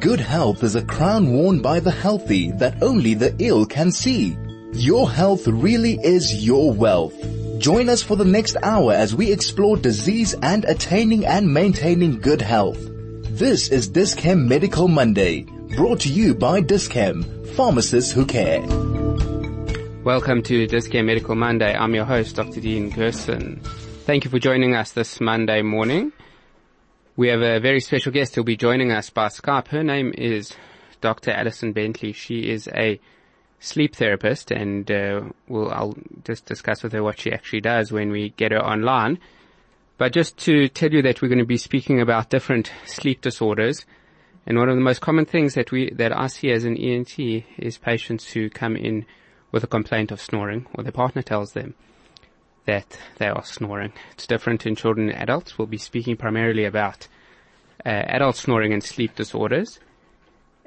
[0.00, 4.34] Good health is a crown worn by the healthy that only the ill can see.
[4.72, 7.14] Your health really is your wealth.
[7.58, 12.40] Join us for the next hour as we explore disease and attaining and maintaining good
[12.40, 12.78] health.
[12.80, 15.42] This is Dis-Chem Medical Monday,
[15.76, 17.22] brought to you by Dis-Chem,
[17.54, 18.62] pharmacists who care.
[20.02, 21.74] Welcome to Dis-Chem Medical Monday.
[21.74, 22.62] I'm your host, Dr.
[22.62, 23.60] Dean Gerson.
[24.06, 26.14] Thank you for joining us this Monday morning.
[27.20, 29.68] We have a very special guest who'll be joining us by Skype.
[29.68, 30.54] Her name is
[31.02, 31.32] Dr.
[31.32, 32.14] Allison Bentley.
[32.14, 32.98] She is a
[33.58, 38.10] sleep therapist and uh, we'll, I'll just discuss with her what she actually does when
[38.10, 39.18] we get her online.
[39.98, 43.84] But just to tell you that we're going to be speaking about different sleep disorders.
[44.46, 47.18] And one of the most common things that we, that I see as an ENT
[47.18, 49.04] is patients who come in
[49.52, 51.74] with a complaint of snoring or their partner tells them
[52.70, 53.92] that they are snoring.
[54.12, 55.58] It's different in children and adults.
[55.58, 57.08] We'll be speaking primarily about
[57.84, 59.80] uh, adult snoring and sleep disorders.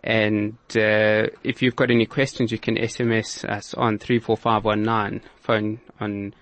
[0.04, 6.34] And uh, if you've got any questions, you can SMS us on 34519, phone on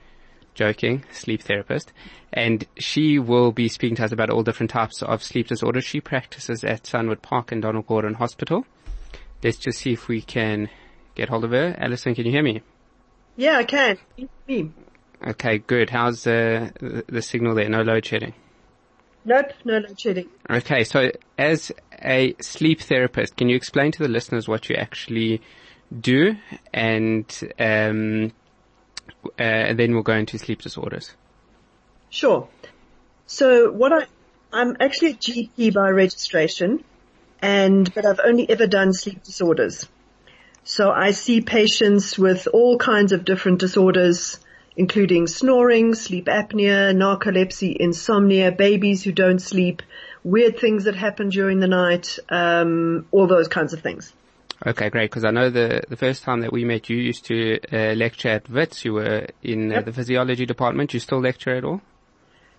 [0.55, 1.93] joking, sleep therapist,
[2.33, 5.85] and she will be speaking to us about all different types of sleep disorders.
[5.85, 8.65] She practices at Sunward Park and Donald Gordon Hospital.
[9.43, 10.69] Let's just see if we can
[11.13, 11.75] get hold of her.
[11.77, 12.61] Allison, can you hear me?
[13.35, 13.97] Yeah, I can.
[14.47, 14.71] Me.
[15.25, 15.89] Okay, good.
[15.89, 16.71] How's uh,
[17.07, 17.69] the signal there?
[17.69, 18.33] No load shedding?
[19.23, 20.29] Nope, no load shedding.
[20.49, 25.41] Okay, so as a sleep therapist, can you explain to the listeners what you actually
[25.99, 26.35] do
[26.73, 27.25] and
[27.59, 28.31] um,
[29.39, 31.11] uh, and then we'll go into sleep disorders.
[32.09, 32.47] Sure.
[33.27, 34.05] So what I,
[34.53, 36.83] I'm actually a GP by registration
[37.41, 39.87] and, but I've only ever done sleep disorders.
[40.63, 44.39] So I see patients with all kinds of different disorders,
[44.75, 49.83] including snoring, sleep apnea, narcolepsy, insomnia, babies who don't sleep,
[50.23, 54.11] weird things that happen during the night, um, all those kinds of things.
[54.65, 55.09] Okay, great.
[55.09, 58.29] Because I know the the first time that we met, you used to uh, lecture
[58.29, 58.85] at Wits.
[58.85, 60.93] You were in uh, the physiology department.
[60.93, 61.81] You still lecture at all?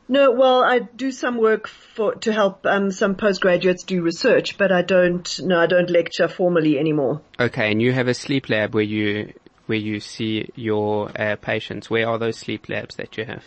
[0.08, 4.70] No, well, I do some work for to help um, some postgraduates do research, but
[4.70, 5.40] I don't.
[5.42, 7.22] No, I don't lecture formally anymore.
[7.40, 9.32] Okay, and you have a sleep lab where you
[9.66, 11.90] where you see your uh, patients.
[11.90, 13.44] Where are those sleep labs that you have?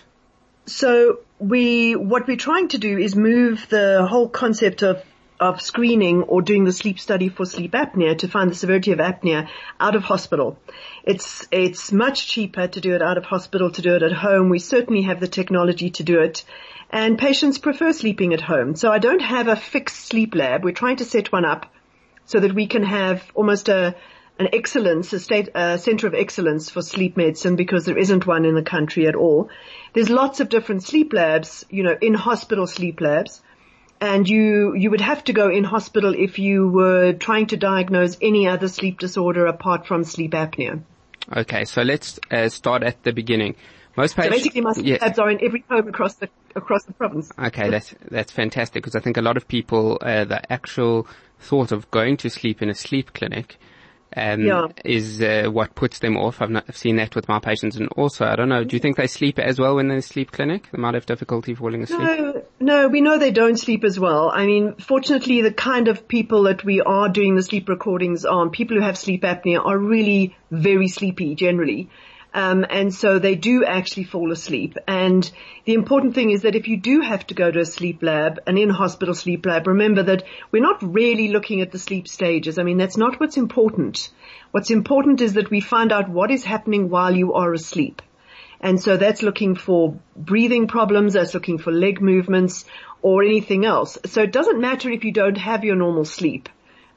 [0.65, 5.01] So we what we're trying to do is move the whole concept of
[5.39, 8.99] of screening or doing the sleep study for sleep apnea to find the severity of
[8.99, 9.47] apnea
[9.79, 10.57] out of hospital.
[11.03, 14.49] It's, it's much cheaper to do it out of hospital, to do it at home.
[14.49, 16.43] We certainly have the technology to do it.
[16.89, 18.75] And patients prefer sleeping at home.
[18.75, 20.63] So I don't have a fixed sleep lab.
[20.63, 21.71] We're trying to set one up
[22.25, 23.95] so that we can have almost a,
[24.39, 28.43] an excellence, a state, a center of excellence for sleep medicine because there isn't one
[28.43, 29.49] in the country at all.
[29.93, 33.41] There's lots of different sleep labs, you know, in hospital sleep labs
[34.01, 38.17] and you you would have to go in hospital if you were trying to diagnose
[38.21, 40.81] any other sleep disorder apart from sleep apnea.
[41.35, 43.55] Okay, so let's uh, start at the beginning.
[43.95, 45.01] Most patients, so basically, my sleep yes.
[45.01, 47.31] labs are in every home across the across the province.
[47.37, 51.07] Okay, that's that's fantastic because I think a lot of people uh, the actual
[51.39, 53.57] thought of going to sleep in a sleep clinic
[54.15, 54.67] um, yeah.
[54.83, 56.41] is uh, what puts them off.
[56.41, 58.63] I've, not, I've, seen that with my patients, and also I don't know.
[58.63, 60.67] Do you think they sleep as well when they're sleep clinic?
[60.71, 62.01] They might have difficulty falling asleep.
[62.01, 64.31] No, no, we know they don't sleep as well.
[64.33, 68.49] I mean, fortunately, the kind of people that we are doing the sleep recordings on,
[68.49, 71.89] people who have sleep apnea, are really very sleepy generally.
[72.33, 74.77] Um, and so they do actually fall asleep.
[74.87, 75.29] And
[75.65, 78.39] the important thing is that if you do have to go to a sleep lab,
[78.45, 82.59] an in-hospital sleep lab, remember that we're not really looking at the sleep stages.
[82.59, 84.09] I mean, that's not what's important.
[84.51, 88.01] What's important is that we find out what is happening while you are asleep.
[88.61, 92.65] And so that's looking for breathing problems, that's looking for leg movements
[93.01, 93.97] or anything else.
[94.05, 96.49] So it doesn't matter if you don't have your normal sleep.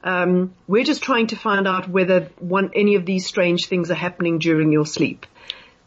[0.03, 3.95] Um, we're just trying to find out whether one, any of these strange things are
[3.95, 5.25] happening during your sleep.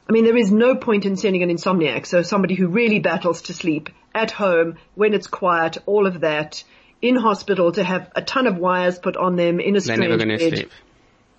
[0.09, 3.43] I mean, there is no point in sending an insomniac, so somebody who really battles
[3.43, 6.63] to sleep at home when it's quiet, all of that,
[7.03, 10.09] in hospital to have a ton of wires put on them in a strange They're
[10.09, 10.71] never going to sleep.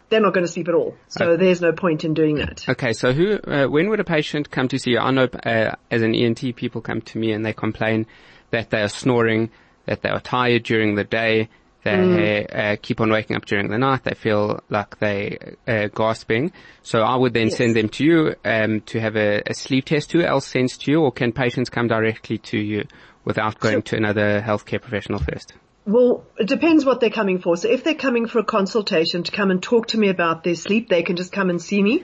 [0.10, 0.96] They're not going to sleep at all.
[1.10, 1.44] So okay.
[1.44, 2.68] there's no point in doing that.
[2.68, 5.00] Okay, so who, uh, when would a patient come to see you?
[5.00, 8.06] I know uh, as an ENT, people come to me and they complain
[8.52, 9.50] that they are snoring,
[9.86, 11.50] that they are tired during the day,
[11.84, 12.56] they mm.
[12.56, 14.04] uh, keep on waking up during the night.
[14.04, 16.52] They feel like they uh, gasping.
[16.84, 17.58] So I would then yes.
[17.58, 20.12] send them to you um, to have a, a, sleep test.
[20.12, 22.86] Who else sends to you, or can patients come directly to you
[23.26, 25.54] without going to another healthcare professional first?
[25.86, 27.56] Well, it depends what they're coming for.
[27.56, 30.56] So if they're coming for a consultation to come and talk to me about their
[30.56, 32.04] sleep, they can just come and see me.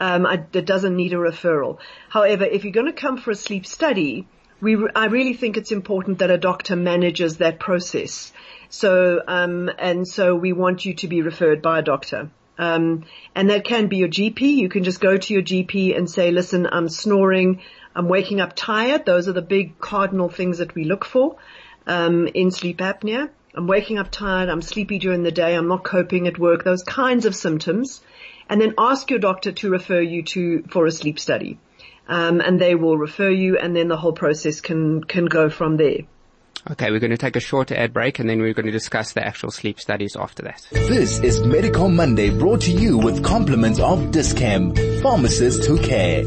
[0.00, 1.78] Um, I, it doesn't need a referral.
[2.08, 4.28] However, if you're going to come for a sleep study,
[4.64, 8.32] we, I really think it's important that a doctor manages that process.
[8.70, 12.30] So, um, and so we want you to be referred by a doctor.
[12.56, 14.40] Um, and that can be your GP.
[14.40, 17.60] You can just go to your GP and say, listen, I'm snoring.
[17.94, 19.04] I'm waking up tired.
[19.04, 21.36] Those are the big cardinal things that we look for,
[21.86, 23.28] um, in sleep apnea.
[23.54, 24.48] I'm waking up tired.
[24.48, 25.54] I'm sleepy during the day.
[25.54, 26.64] I'm not coping at work.
[26.64, 28.00] Those kinds of symptoms.
[28.48, 31.58] And then ask your doctor to refer you to, for a sleep study.
[32.06, 35.76] Um, and they will refer you and then the whole process can, can go from
[35.76, 36.00] there.
[36.70, 39.12] Okay, we're going to take a short ad break and then we're going to discuss
[39.12, 40.66] the actual sleep studies after that.
[40.72, 46.24] This is Medical Monday brought to you with compliments of Dis-Chem, pharmacists who care.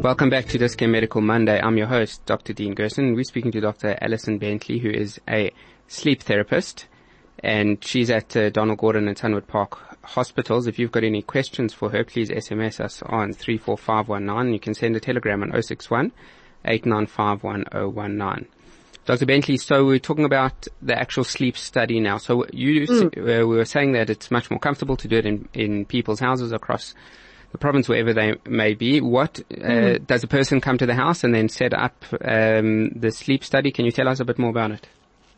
[0.00, 1.60] Welcome back to Dis-Chem Medical Monday.
[1.60, 2.52] I'm your host, Dr.
[2.52, 3.14] Dean Gerson.
[3.14, 3.98] We're speaking to Dr.
[4.00, 5.50] Allison Bentley, who is a
[5.88, 6.86] sleep therapist
[7.44, 10.66] and she's at uh, Donald Gordon and Sunward Park hospitals.
[10.66, 14.52] If you've got any questions for her, please SMS us on 34519.
[14.52, 16.12] You can send a telegram on 061
[16.64, 18.46] 8951019.
[19.06, 19.26] Dr.
[19.26, 22.16] Bentley, so we're talking about the actual sleep study now.
[22.16, 23.06] So you, mm.
[23.18, 26.20] uh, we were saying that it's much more comfortable to do it in, in people's
[26.20, 26.94] houses across
[27.52, 29.02] the province, wherever they may be.
[29.02, 30.06] What, uh, mm.
[30.06, 33.70] does a person come to the house and then set up, um, the sleep study?
[33.70, 34.88] Can you tell us a bit more about it?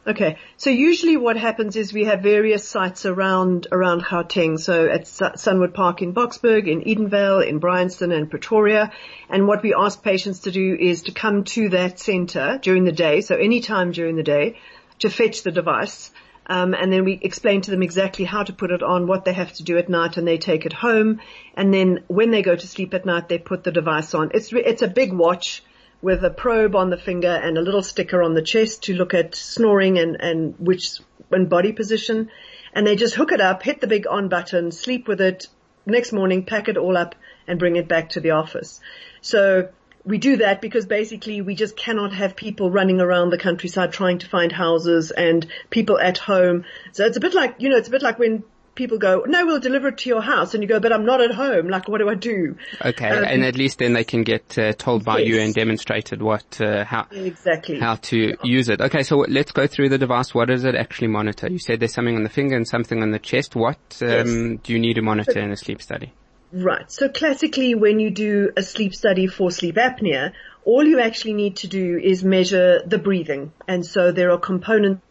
[0.08, 4.56] Okay, so usually what happens is we have various sites around around Gauteng.
[4.56, 8.92] So at Sunward Park in Boksburg, in Edenvale, in Bryanston, and Pretoria.
[9.28, 12.92] And what we ask patients to do is to come to that centre during the
[12.92, 14.60] day, so any time during the day,
[15.00, 16.12] to fetch the device.
[16.46, 19.32] Um, and then we explain to them exactly how to put it on, what they
[19.32, 21.20] have to do at night, and they take it home.
[21.56, 24.30] And then when they go to sleep at night, they put the device on.
[24.34, 25.64] It's it's a big watch
[26.06, 29.12] with a probe on the finger and a little sticker on the chest to look
[29.12, 31.00] at snoring and, and which,
[31.32, 32.30] and body position.
[32.72, 35.48] And they just hook it up, hit the big on button, sleep with it,
[35.84, 37.16] next morning pack it all up
[37.48, 38.80] and bring it back to the office.
[39.20, 39.70] So
[40.04, 44.18] we do that because basically we just cannot have people running around the countryside trying
[44.18, 46.66] to find houses and people at home.
[46.92, 48.44] So it's a bit like, you know, it's a bit like when
[48.76, 50.54] people go, no, we'll deliver it to your house.
[50.54, 51.68] And you go, but I'm not at home.
[51.68, 52.56] Like, what do I do?
[52.84, 53.08] Okay.
[53.08, 55.28] Um, and at least then they can get uh, told by yes.
[55.28, 58.34] you and demonstrated what, uh, how, exactly how to yeah.
[58.44, 58.80] use it.
[58.80, 59.02] Okay.
[59.02, 60.34] So let's go through the device.
[60.34, 61.50] What does it actually monitor?
[61.50, 63.56] You said there's something on the finger and something on the chest.
[63.56, 64.60] What, um, yes.
[64.62, 66.12] do you need to monitor in a sleep study?
[66.52, 66.90] Right.
[66.90, 70.32] So classically when you do a sleep study for sleep apnea,
[70.64, 73.52] all you actually need to do is measure the breathing.
[73.68, 75.02] And so there are components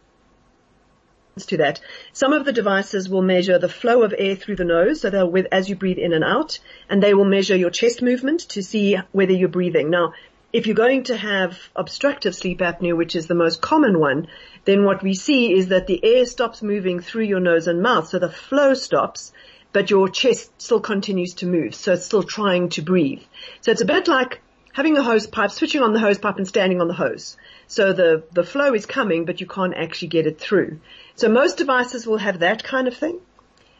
[1.44, 1.80] to that.
[2.14, 5.30] Some of the devices will measure the flow of air through the nose, so they'll
[5.30, 8.62] with as you breathe in and out, and they will measure your chest movement to
[8.62, 9.90] see whether you're breathing.
[9.90, 10.14] Now,
[10.54, 14.28] if you're going to have obstructive sleep apnea, which is the most common one,
[14.64, 18.08] then what we see is that the air stops moving through your nose and mouth,
[18.08, 19.30] so the flow stops,
[19.74, 23.20] but your chest still continues to move, so it's still trying to breathe.
[23.60, 24.40] So it's a bit like
[24.76, 27.38] having a hose pipe, switching on the hose pipe and standing on the hose.
[27.66, 30.80] So the, the flow is coming, but you can't actually get it through.
[31.14, 33.18] So most devices will have that kind of thing.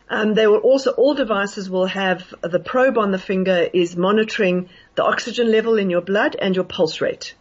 [0.08, 4.70] Um, they will also, all devices will have the probe on the finger is monitoring
[4.94, 7.34] the oxygen level in your blood and your pulse rate.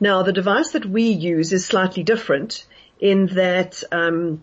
[0.00, 2.64] Now the device that we use is slightly different
[2.98, 4.42] in that um,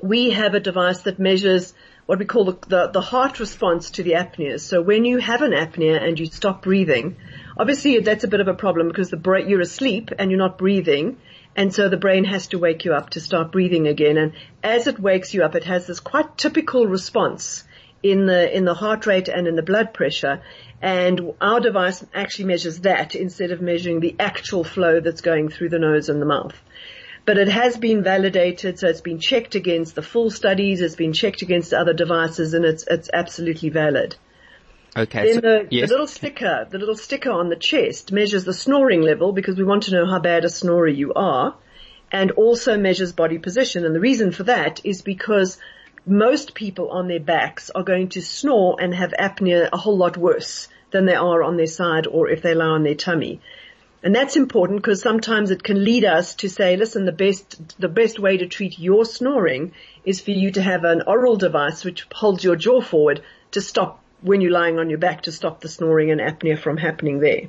[0.00, 1.72] we have a device that measures
[2.06, 4.60] what we call the, the, the, heart response to the apnea.
[4.60, 7.16] So when you have an apnea and you stop breathing,
[7.56, 11.18] obviously that's a bit of a problem because the you're asleep and you're not breathing.
[11.54, 14.18] And so the brain has to wake you up to start breathing again.
[14.18, 14.32] And
[14.62, 17.64] as it wakes you up, it has this quite typical response
[18.02, 20.42] in the, in the heart rate and in the blood pressure.
[20.82, 25.70] And our device actually measures that instead of measuring the actual flow that's going through
[25.70, 26.54] the nose and the mouth
[27.26, 31.12] but it has been validated, so it's been checked against the full studies, it's been
[31.12, 34.14] checked against other devices, and it's it's absolutely valid.
[34.96, 35.26] Okay.
[35.26, 35.88] Then so, the, yes.
[35.88, 39.64] the, little sticker, the little sticker on the chest measures the snoring level because we
[39.64, 41.54] want to know how bad a snorer you are,
[42.10, 43.84] and also measures body position.
[43.84, 45.58] And the reason for that is because
[46.06, 50.16] most people on their backs are going to snore and have apnea a whole lot
[50.16, 53.40] worse than they are on their side or if they lie on their tummy.
[54.02, 57.88] And that's important because sometimes it can lead us to say, listen, the best, the
[57.88, 59.72] best way to treat your snoring
[60.04, 64.00] is for you to have an oral device which holds your jaw forward to stop
[64.22, 67.48] when you're lying on your back to stop the snoring and apnea from happening there.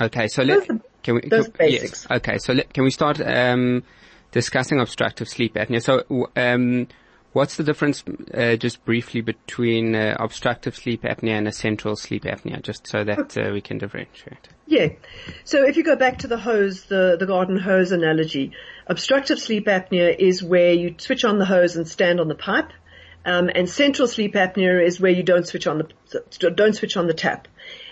[0.00, 0.66] Okay, so let,
[1.02, 2.06] can we, can, basics.
[2.08, 3.82] Yes, okay, so let, can we start, um,
[4.30, 5.82] discussing obstructive sleep apnea?
[5.82, 6.88] So, um,
[7.36, 12.62] What's the difference, uh, just briefly, between uh, obstructive sleep apnea and essential sleep apnea,
[12.62, 14.48] just so that uh, we can differentiate?
[14.66, 14.88] Yeah.
[15.44, 18.52] So if you go back to the hose, the, the garden hose analogy,
[18.86, 22.70] obstructive sleep apnea is where you switch on the hose and stand on the pipe.
[23.26, 27.08] Um, and central sleep apnea is where you don't switch on the don't switch on
[27.08, 27.48] the tap.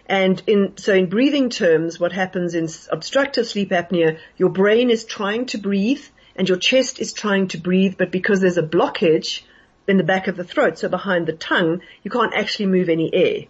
[0.06, 5.04] And in so in breathing terms, what happens in obstructive sleep apnea, your brain is
[5.04, 6.04] trying to breathe
[6.36, 9.42] and your chest is trying to breathe, but because there's a blockage
[9.88, 13.12] in the back of the throat, so behind the tongue, you can't actually move any
[13.12, 13.44] air.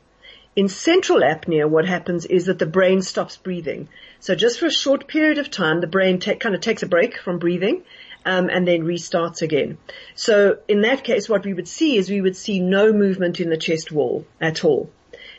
[0.56, 3.88] In central apnea, what happens is that the brain stops breathing.
[4.20, 6.86] So just for a short period of time, the brain ta- kind of takes a
[6.86, 7.82] break from breathing,
[8.24, 9.78] um, and then restarts again.
[10.14, 13.50] So in that case, what we would see is we would see no movement in
[13.50, 14.90] the chest wall at all.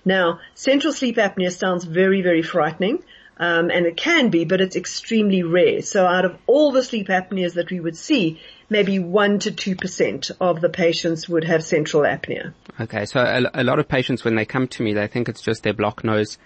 [0.03, 3.03] Now, central sleep apnea sounds very, very frightening.
[3.37, 5.81] Um, and it can be, but it's extremely rare.
[5.81, 8.39] So out of all the sleep apneas that we would see,
[8.69, 12.53] maybe one to two percent of the patients would have central apnea.
[12.79, 15.41] Okay, so a, a, lot of patients when they come to me, they think it's
[15.41, 16.37] just their block nose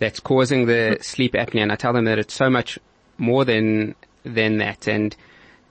[0.00, 2.78] that's causing the sleep apnea, and I tell them that it's so much
[3.18, 3.94] more than
[4.24, 5.14] than that, and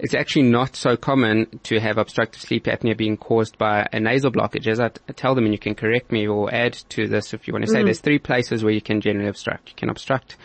[0.02, 4.32] it's actually not so common to have obstructive sleep apnea being caused by a nasal
[4.32, 4.68] blockage.
[4.68, 7.48] As I, t- tell them, and you can correct me or add to this if
[7.48, 7.86] you want to say, mm.
[7.86, 9.70] there's three places where you can generally obstruct.
[9.70, 10.38] You can obstruct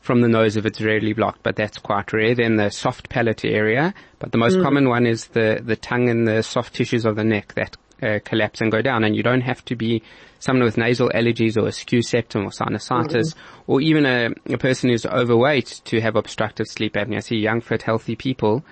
[0.00, 2.36] from the nose if it's rarely blocked, but that's quite rare.
[2.36, 4.62] Then the soft palate area, but the most mm.
[4.62, 8.18] common one is the, the tongue and the soft tissues of the neck that uh,
[8.24, 9.04] collapse and go down.
[9.04, 10.02] And you don't have to be
[10.38, 13.72] someone with nasal allergies or a skew septum or sinusitis mm-hmm.
[13.72, 17.16] or even a, a, person who's overweight to have obstructive sleep apnea.
[17.16, 18.64] I see young, fit, healthy people.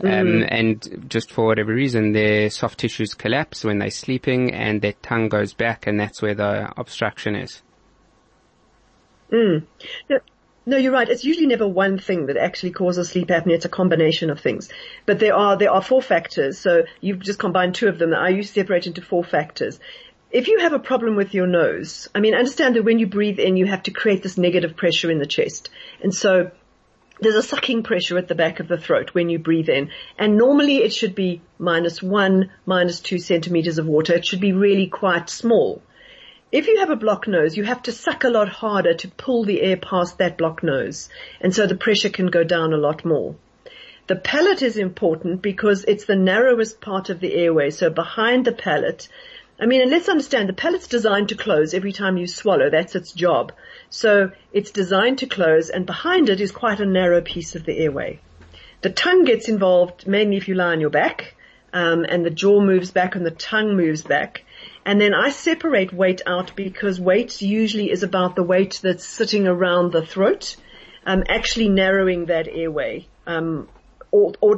[0.00, 0.48] Um, mm.
[0.48, 5.28] and just for whatever reason, their soft tissues collapse when they're sleeping and their tongue
[5.28, 7.62] goes back and that's where the obstruction is.
[9.32, 9.66] Mm.
[10.68, 11.08] No, you're right.
[11.08, 13.54] It's usually never one thing that actually causes sleep apnea.
[13.54, 14.68] It's a combination of things.
[15.06, 16.58] But there are, there are four factors.
[16.58, 18.12] So you've just combined two of them.
[18.12, 19.80] I used to separate into four factors.
[20.30, 23.38] If you have a problem with your nose, I mean, understand that when you breathe
[23.38, 25.70] in, you have to create this negative pressure in the chest.
[26.02, 26.50] And so
[27.18, 29.88] there's a sucking pressure at the back of the throat when you breathe in.
[30.18, 34.12] And normally it should be minus one, minus two centimeters of water.
[34.12, 35.80] It should be really quite small.
[36.50, 39.44] If you have a blocked nose, you have to suck a lot harder to pull
[39.44, 41.10] the air past that blocked nose.
[41.42, 43.34] And so the pressure can go down a lot more.
[44.06, 47.68] The palate is important because it's the narrowest part of the airway.
[47.68, 49.08] So behind the palate,
[49.60, 52.70] I mean, and let's understand the palate's designed to close every time you swallow.
[52.70, 53.52] That's its job.
[53.90, 57.76] So it's designed to close and behind it is quite a narrow piece of the
[57.76, 58.20] airway.
[58.80, 61.34] The tongue gets involved mainly if you lie on your back,
[61.74, 64.44] um, and the jaw moves back and the tongue moves back.
[64.88, 69.46] And then I separate weight out because weight usually is about the weight that's sitting
[69.46, 70.56] around the throat,
[71.04, 73.68] um, actually narrowing that airway, um,
[74.10, 74.56] or, or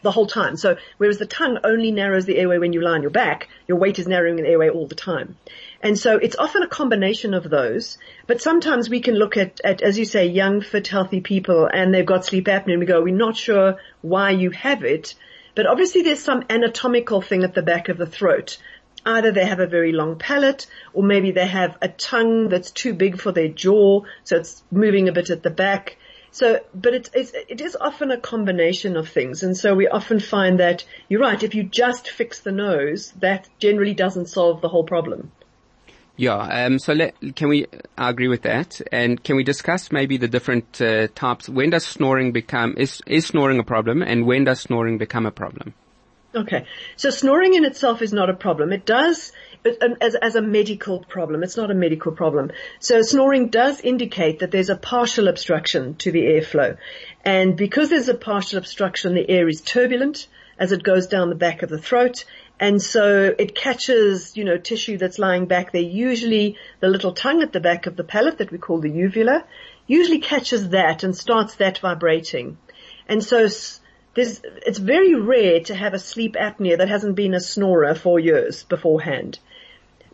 [0.00, 0.56] the whole time.
[0.56, 3.76] So whereas the tongue only narrows the airway when you lie on your back, your
[3.76, 5.36] weight is narrowing the airway all the time.
[5.82, 9.82] And so it's often a combination of those, but sometimes we can look at, at,
[9.82, 13.02] as you say, young, fit, healthy people and they've got sleep apnea and we go,
[13.02, 15.16] we're not sure why you have it,
[15.54, 18.58] but obviously there's some anatomical thing at the back of the throat.
[19.04, 22.94] Either they have a very long palate or maybe they have a tongue that's too
[22.94, 25.96] big for their jaw, so it's moving a bit at the back.
[26.30, 29.42] So, but it's, it's, it is often a combination of things.
[29.42, 31.42] And so we often find that you're right.
[31.42, 35.30] If you just fix the nose, that generally doesn't solve the whole problem.
[36.16, 36.36] Yeah.
[36.36, 37.66] Um, so let, can we
[37.96, 38.80] agree with that?
[38.92, 41.48] And can we discuss maybe the different uh, types?
[41.48, 45.30] When does snoring become is is snoring a problem, and when does snoring become a
[45.30, 45.74] problem?
[46.34, 46.66] Okay.
[46.96, 48.72] So snoring in itself is not a problem.
[48.72, 49.32] It does
[49.64, 51.42] um, as, as a medical problem.
[51.42, 52.52] It's not a medical problem.
[52.80, 56.78] So snoring does indicate that there's a partial obstruction to the airflow.
[57.24, 60.26] And because there's a partial obstruction, the air is turbulent
[60.58, 62.24] as it goes down the back of the throat
[62.60, 65.82] and so it catches, you know, tissue that's lying back there.
[65.82, 69.44] Usually the little tongue at the back of the palate that we call the uvula
[69.86, 72.56] usually catches that and starts that vibrating.
[73.08, 73.48] And so
[74.14, 78.62] it's very rare to have a sleep apnea that hasn't been a snorer for years
[78.62, 79.38] beforehand.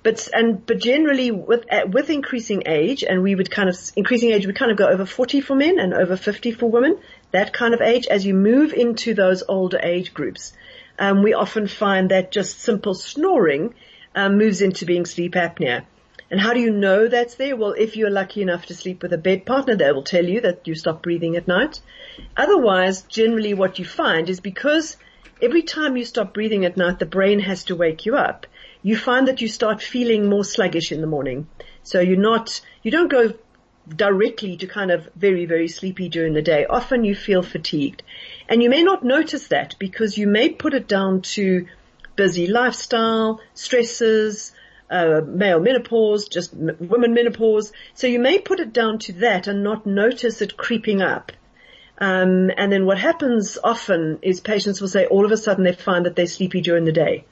[0.02, 4.46] But, and, but generally with, with increasing age, and we would kind of, increasing age
[4.46, 6.98] we kind of go over 40 for men and over 50 for women,
[7.32, 10.52] that kind of age, as you move into those older age groups,
[10.98, 13.74] um, we often find that just simple snoring
[14.14, 15.84] um, moves into being sleep apnea.
[16.30, 17.56] And how do you know that's there?
[17.56, 20.42] Well, if you're lucky enough to sleep with a bed partner, they will tell you
[20.42, 21.80] that you stop breathing at night.
[22.36, 24.98] Otherwise, generally what you find is because
[25.40, 28.46] every time you stop breathing at night, the brain has to wake you up.
[28.82, 31.48] You find that you start feeling more sluggish in the morning.
[31.82, 33.32] So you're not, you don't go
[33.88, 36.66] directly to kind of very, very sleepy during the day.
[36.66, 38.02] Often you feel fatigued
[38.48, 41.66] and you may not notice that because you may put it down to
[42.16, 44.52] busy lifestyle, stresses,
[44.90, 47.72] uh, male menopause, just m- women menopause.
[47.94, 51.32] So you may put it down to that and not notice it creeping up.
[51.98, 55.72] Um, and then what happens often is patients will say all of a sudden they
[55.72, 57.24] find that they're sleepy during the day.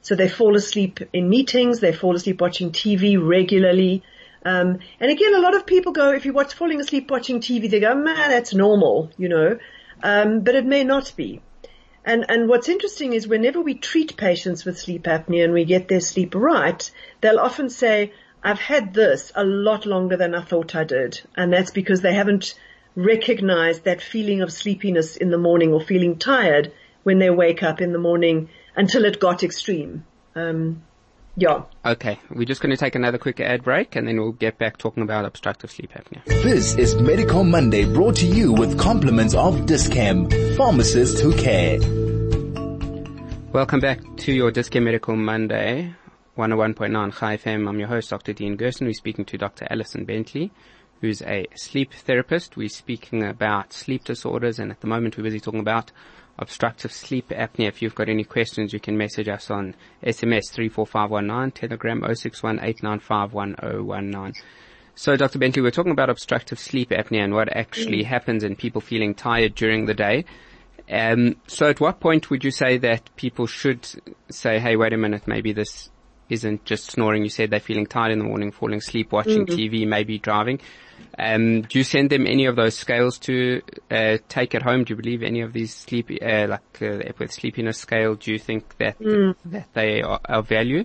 [0.00, 4.02] So they fall asleep in meetings, they fall asleep watching TV regularly.
[4.44, 7.70] Um, and again, a lot of people go, if you watch falling asleep watching TV,
[7.70, 9.58] they go, man, that's normal, you know.
[10.04, 11.40] Um, but it may not be.
[12.04, 15.88] And, and what's interesting is whenever we treat patients with sleep apnea and we get
[15.88, 16.90] their sleep right,
[17.22, 21.22] they'll often say, I've had this a lot longer than I thought I did.
[21.34, 22.54] And that's because they haven't
[22.94, 26.70] recognized that feeling of sleepiness in the morning or feeling tired
[27.02, 30.04] when they wake up in the morning until it got extreme.
[30.36, 30.82] Um,
[31.36, 31.62] yeah.
[31.84, 34.78] Okay, we're just going to take another quick ad break and then we'll get back
[34.78, 36.24] talking about obstructive sleep apnea.
[36.24, 41.78] This is Medical Monday brought to you with compliments of Dis-Chem, pharmacists who care.
[43.52, 45.94] Welcome back to your Dis-Chem Medical Monday,
[46.36, 47.68] 101.9 Chai FM.
[47.68, 48.32] I'm your host, Dr.
[48.32, 48.86] Dean Gerson.
[48.86, 49.66] We're speaking to Dr.
[49.70, 50.52] Allison Bentley,
[51.00, 52.56] who's a sleep therapist.
[52.56, 55.90] We're speaking about sleep disorders and at the moment we're busy talking about
[56.38, 57.68] obstructive sleep apnea.
[57.68, 64.34] If you've got any questions, you can message us on SMS 34519, Telegram 0618951019.
[64.96, 65.38] So Dr.
[65.38, 68.06] Bentley, we're talking about obstructive sleep apnea and what actually mm.
[68.06, 70.24] happens in people feeling tired during the day.
[70.90, 73.86] Um, so at what point would you say that people should
[74.30, 75.90] say, hey, wait a minute, maybe this
[76.28, 77.22] isn't just snoring.
[77.22, 79.58] You said they're feeling tired in the morning, falling asleep, watching mm-hmm.
[79.58, 80.60] TV, maybe driving.
[81.18, 84.84] Um, do you send them any of those scales to uh, take at home?
[84.84, 88.14] Do you believe any of these sleep, uh, like uh, with sleepiness scale?
[88.14, 89.34] Do you think that mm.
[89.46, 90.84] that they are of value,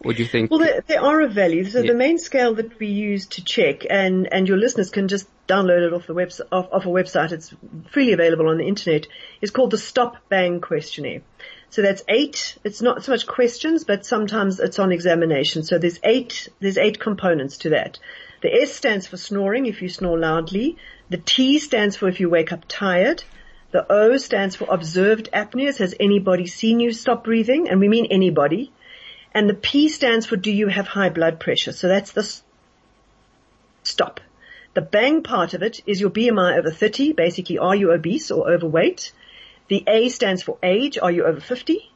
[0.00, 0.50] or do you think?
[0.50, 1.64] Well, they, they are of value.
[1.64, 1.92] So yeah.
[1.92, 5.86] the main scale that we use to check, and and your listeners can just download
[5.86, 7.32] it off the website off, off a website.
[7.32, 7.54] It's
[7.90, 9.06] freely available on the internet.
[9.40, 11.22] Is called the Stop Bang Questionnaire.
[11.74, 12.56] So that's eight.
[12.62, 15.64] It's not so much questions, but sometimes it's on examination.
[15.64, 17.98] So there's eight, there's eight components to that.
[18.42, 20.76] The S stands for snoring if you snore loudly.
[21.10, 23.24] The T stands for if you wake up tired.
[23.72, 25.78] The O stands for observed apneas.
[25.78, 27.68] Has anybody seen you stop breathing?
[27.68, 28.70] And we mean anybody.
[29.32, 31.72] And the P stands for do you have high blood pressure?
[31.72, 32.40] So that's the
[33.82, 34.20] stop.
[34.74, 37.14] The bang part of it is your BMI over 30.
[37.14, 39.10] Basically, are you obese or overweight?
[39.68, 40.98] The A stands for age.
[41.00, 41.90] Are you over 50?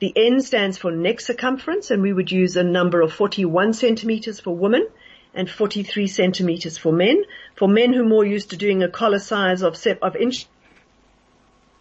[0.00, 4.40] The N stands for neck circumference and we would use a number of 41 centimeters
[4.40, 4.86] for women
[5.32, 7.24] and 43 centimeters for men.
[7.56, 10.46] For men who are more used to doing a collar size of, of inches,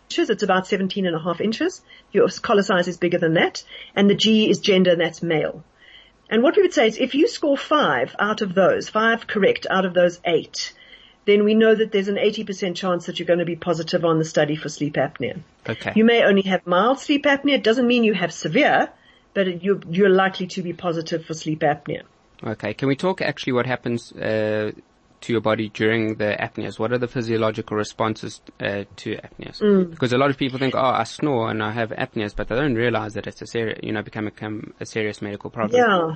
[0.10, 1.82] it's about 17 and a half inches.
[2.12, 3.64] Your collar size is bigger than that.
[3.96, 5.64] And the G is gender and that's male.
[6.30, 9.68] And what we would say is if you score five out of those, five correct
[9.70, 10.74] out of those eight,
[11.26, 14.18] then we know that there's an 80% chance that you're going to be positive on
[14.20, 15.40] the study for sleep apnea.
[15.68, 15.94] Okay.
[15.96, 17.56] You may only have mild sleep apnea.
[17.56, 18.90] It doesn't mean you have severe,
[19.34, 22.04] but you're, you're likely to be positive for sleep apnea.
[22.44, 22.74] Okay.
[22.74, 24.72] Can we talk actually what happens uh,
[25.22, 26.78] to your body during the apneas?
[26.78, 29.62] What are the physiological responses uh, to apneas?
[29.62, 29.92] Mm.
[29.92, 32.56] Because a lot of people think, oh, I snore and I have apneas, but they
[32.56, 35.80] don't realize that it's a serious, you know, become, become a serious medical problem.
[35.80, 36.16] Yeah.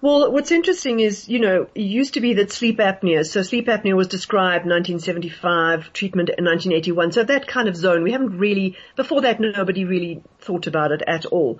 [0.00, 3.66] Well, what's interesting is, you know, it used to be that sleep apnea, so sleep
[3.66, 7.12] apnea was described 1975, treatment in 1981.
[7.12, 11.02] So that kind of zone, we haven't really, before that nobody really thought about it
[11.06, 11.58] at all.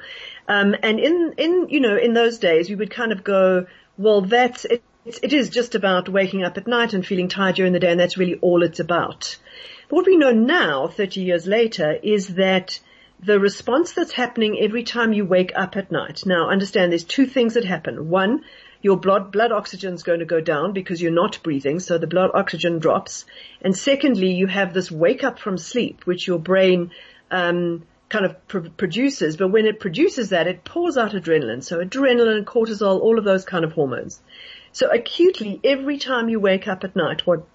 [0.48, 3.66] Um, and in, in, you know, in those days we would kind of go,
[3.98, 7.72] well that's, it, it is just about waking up at night and feeling tired during
[7.72, 9.36] the day and that's really all it's about.
[9.88, 12.80] But what we know now, 30 years later, is that
[13.22, 16.24] the response that's happening every time you wake up at night.
[16.24, 18.08] Now understand there's two things that happen.
[18.08, 18.44] One,
[18.82, 22.06] your blood, blood oxygen is going to go down because you're not breathing, so the
[22.06, 23.26] blood oxygen drops.
[23.60, 26.92] And secondly, you have this wake up from sleep, which your brain,
[27.30, 31.62] um, kind of pr- produces, but when it produces that, it pours out adrenaline.
[31.62, 34.20] So adrenaline, cortisol, all of those kind of hormones.
[34.72, 37.46] So acutely, every time you wake up at night, what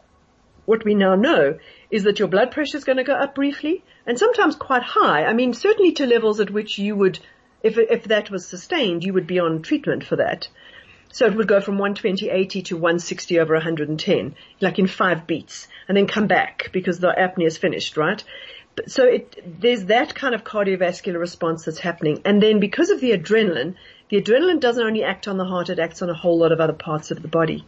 [0.65, 1.57] what we now know
[1.89, 5.25] is that your blood pressure is going to go up briefly and sometimes quite high.
[5.25, 7.19] I mean, certainly to levels at which you would,
[7.63, 10.47] if, if that was sustained, you would be on treatment for that.
[11.11, 15.67] So it would go from 120, 80 to 160 over 110, like in five beats,
[15.87, 18.21] and then come back because the apnea is finished, right?
[18.87, 22.21] So it, there's that kind of cardiovascular response that's happening.
[22.25, 23.75] And then because of the adrenaline,
[24.09, 26.59] the adrenaline doesn't only act on the heart, it acts on a whole lot of
[26.59, 27.65] other parts of the body.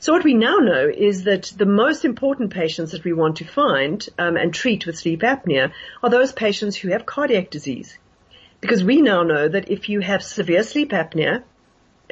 [0.00, 3.44] So what we now know is that the most important patients that we want to
[3.44, 5.72] find um, and treat with sleep apnea
[6.02, 7.98] are those patients who have cardiac disease.
[8.60, 11.42] Because we now know that if you have severe sleep apnea,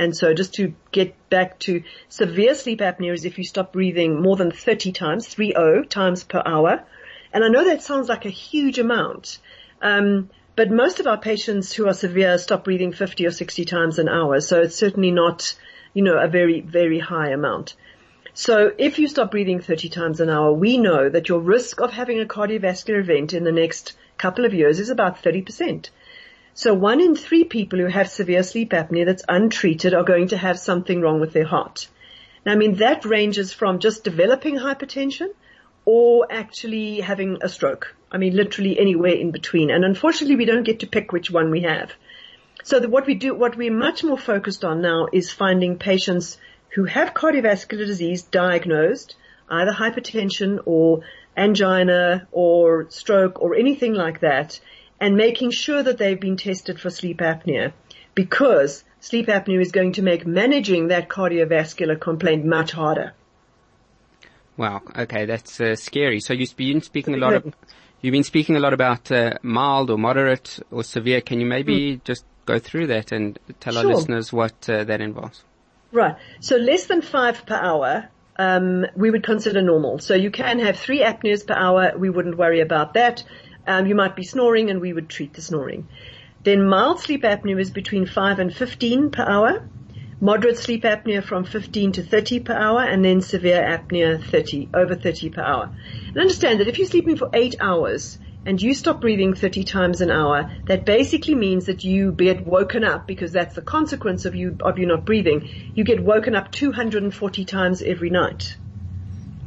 [0.00, 4.22] And so just to get back to severe sleep apnea is if you stop breathing
[4.22, 6.84] more than 30 times, 30 times per hour.
[7.32, 9.38] And I know that sounds like a huge amount.
[9.82, 13.98] Um, but most of our patients who are severe stop breathing 50 or 60 times
[13.98, 14.40] an hour.
[14.40, 15.54] So it's certainly not,
[15.94, 17.74] you know, a very, very high amount.
[18.34, 21.92] So if you stop breathing 30 times an hour, we know that your risk of
[21.92, 25.90] having a cardiovascular event in the next couple of years is about 30%.
[26.54, 30.36] So one in three people who have severe sleep apnea that's untreated are going to
[30.36, 31.88] have something wrong with their heart.
[32.44, 35.28] Now, I mean, that ranges from just developing hypertension
[35.84, 37.94] or actually having a stroke.
[38.12, 39.70] I mean, literally anywhere in between.
[39.70, 41.92] And unfortunately, we don't get to pick which one we have.
[42.70, 46.84] So what we do, what we're much more focused on now is finding patients who
[46.84, 49.16] have cardiovascular disease diagnosed,
[49.48, 51.00] either hypertension or
[51.36, 54.60] angina or stroke or anything like that,
[55.00, 57.72] and making sure that they've been tested for sleep apnea
[58.14, 63.14] because sleep apnea is going to make managing that cardiovascular complaint much harder.
[64.56, 64.82] Wow.
[64.96, 66.20] Okay, that's uh, scary.
[66.20, 67.52] So you've been speaking a lot of,
[68.00, 71.20] you've been speaking a lot about uh, mild or moderate or severe.
[71.20, 72.04] Can you maybe mm.
[72.04, 73.82] just go through that and tell sure.
[73.82, 75.42] our listeners what uh, that involves?
[75.92, 76.16] Right.
[76.40, 79.98] So less than five per hour, um, we would consider normal.
[79.98, 81.96] So you can have three apneas per hour.
[81.96, 83.24] We wouldn't worry about that.
[83.66, 85.88] Um, you might be snoring and we would treat the snoring.
[86.42, 89.68] Then mild sleep apnea is between 5 and 15 per hour
[90.20, 94.94] moderate sleep apnea from 15 to 30 per hour, and then severe apnea 30, over
[94.94, 95.70] 30 per hour.
[96.08, 100.00] And understand that if you're sleeping for eight hours and you stop breathing 30 times
[100.00, 104.34] an hour, that basically means that you get woken up because that's the consequence of
[104.34, 105.48] you, of you not breathing.
[105.74, 108.56] You get woken up 240 times every night.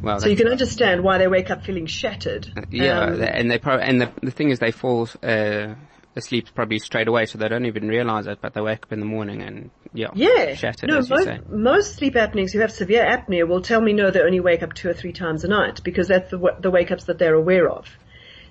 [0.02, 2.52] Well, so you can understand why they wake up feeling shattered.
[2.56, 5.76] Uh, yeah, um, and they pro- and the, the thing is they fall uh,
[6.16, 9.00] asleep probably straight away, so they don't even realize it, but they wake up in
[9.00, 10.56] the morning and yeah, yeah.
[10.56, 10.90] shattered.
[10.90, 14.42] No, most, most sleep apneics who have severe apnea will tell me no, they only
[14.42, 17.18] wake up two or three times a night because that's the, the wake ups that
[17.18, 17.88] they're aware of.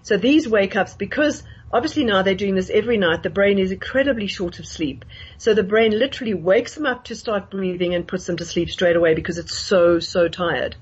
[0.03, 3.73] So these wake ups, because obviously now they're doing this every night, the brain is
[3.73, 5.05] incredibly short of sleep.
[5.39, 8.71] So the brain literally wakes them up to start breathing and puts them to sleep
[8.71, 10.77] straight away because it's so, so tired.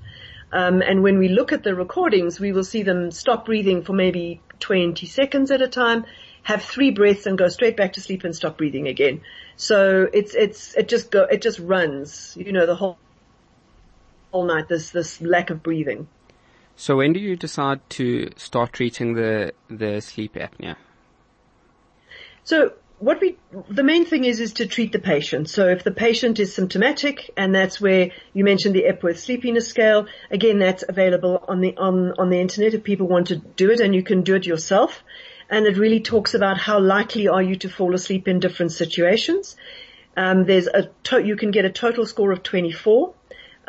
[0.51, 3.93] Um, and when we look at the recordings, we will see them stop breathing for
[3.93, 6.05] maybe 20 seconds at a time
[6.43, 9.21] have three breaths and go straight back to sleep and stop breathing again.
[9.55, 12.97] So it's, it's, it just go, it just runs, you know, the whole,
[14.31, 16.07] whole night, this, this lack of breathing.
[16.81, 20.77] So when do you decide to start treating the, the sleep apnea?
[22.43, 23.37] So what we,
[23.69, 25.47] the main thing is, is to treat the patient.
[25.47, 30.07] So if the patient is symptomatic, and that's where you mentioned the Epworth Sleepiness Scale,
[30.31, 33.79] again, that's available on the, on, on the internet if people want to do it,
[33.79, 35.03] and you can do it yourself
[35.51, 39.55] and it really talks about how likely are you to fall asleep in different situations.
[40.17, 43.13] Um, there's a to- you can get a total score of 24,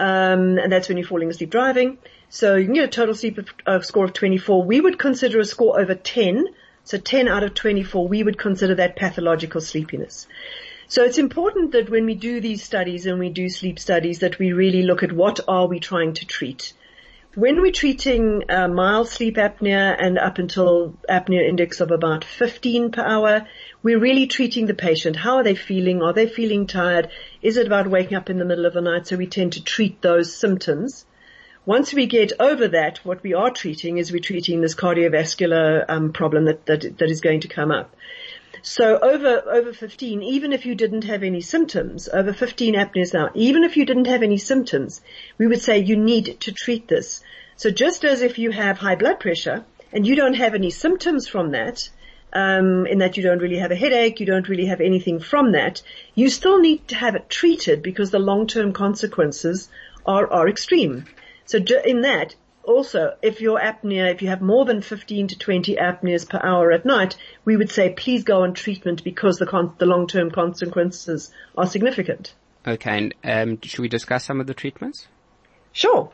[0.02, 1.96] um, and that's when you're falling asleep driving.
[2.28, 4.64] So you can get a total sleep uh, score of 24.
[4.64, 6.48] We would consider a score over 10,
[6.82, 8.08] so 10 out of 24.
[8.08, 10.26] We would consider that pathological sleepiness.
[10.88, 14.40] So it's important that when we do these studies and we do sleep studies that
[14.40, 16.72] we really look at what are we trying to treat.
[17.34, 22.90] When we're treating uh, mild sleep apnea and up until apnea index of about 15
[22.90, 23.48] per hour,
[23.82, 25.16] we're really treating the patient.
[25.16, 26.02] How are they feeling?
[26.02, 27.08] Are they feeling tired?
[27.40, 29.06] Is it about waking up in the middle of the night?
[29.06, 31.06] So we tend to treat those symptoms.
[31.64, 36.12] Once we get over that, what we are treating is we're treating this cardiovascular um,
[36.12, 37.96] problem that, that that is going to come up.
[38.60, 43.30] So over, over 15, even if you didn't have any symptoms, over 15 apneas now,
[43.34, 45.00] even if you didn't have any symptoms,
[45.38, 47.22] we would say you need to treat this.
[47.56, 51.26] So just as if you have high blood pressure and you don't have any symptoms
[51.26, 51.88] from that,
[52.32, 55.52] um, in that you don't really have a headache, you don't really have anything from
[55.52, 55.82] that,
[56.14, 59.68] you still need to have it treated because the long-term consequences
[60.06, 61.04] are, are extreme.
[61.44, 62.34] So in that,
[62.64, 66.72] also, if your apnea, if you have more than 15 to 20 apneas per hour
[66.72, 71.32] at night, we would say please go on treatment because the, con- the long-term consequences
[71.56, 72.34] are significant.
[72.66, 75.08] Okay, and um, should we discuss some of the treatments?
[75.72, 76.12] Sure.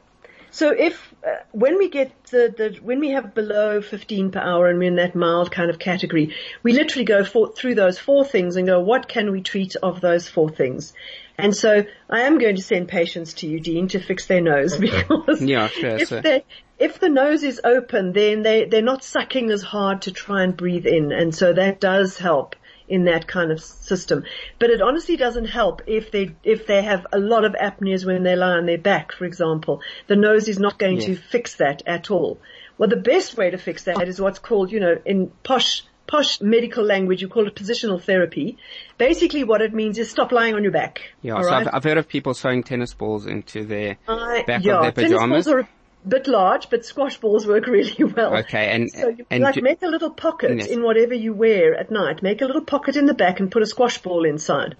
[0.51, 4.69] So if uh, when we get the, the when we have below 15 per hour
[4.69, 8.25] and we're in that mild kind of category, we literally go for, through those four
[8.25, 10.95] things and go, what can we treat of those four things?
[11.39, 14.77] And so I am going to send patients to you, Dean, to fix their nose
[14.77, 16.45] because yeah, sure, if, they,
[16.81, 20.57] if the nose is open, then they, they're not sucking as hard to try and
[20.57, 21.13] breathe in.
[21.13, 22.57] And so that does help
[22.89, 24.25] in that kind of system.
[24.59, 28.25] But it honestly doesn't help if they, if they have a lot of apneas when
[28.25, 29.81] they lie on their back, for example.
[30.09, 32.41] The nose is not going to fix that at all.
[32.79, 36.41] Well, the best way to fix that is what's called, you know, in posh posh
[36.41, 38.57] medical language, you call it positional therapy.
[38.97, 41.13] Basically what it means is stop lying on your back.
[41.23, 41.67] Yeah, so right?
[41.69, 44.93] I've, I've, heard of people sewing tennis balls into their uh, back yeah, of their
[44.93, 45.21] pajamas.
[45.21, 45.69] Tennis balls are a
[46.09, 48.37] bit large, but squash balls work really well.
[48.39, 50.67] Okay, and so you and like do, make a little pocket yes.
[50.67, 52.23] in whatever you wear at night.
[52.23, 54.77] Make a little pocket in the back and put a squash ball inside.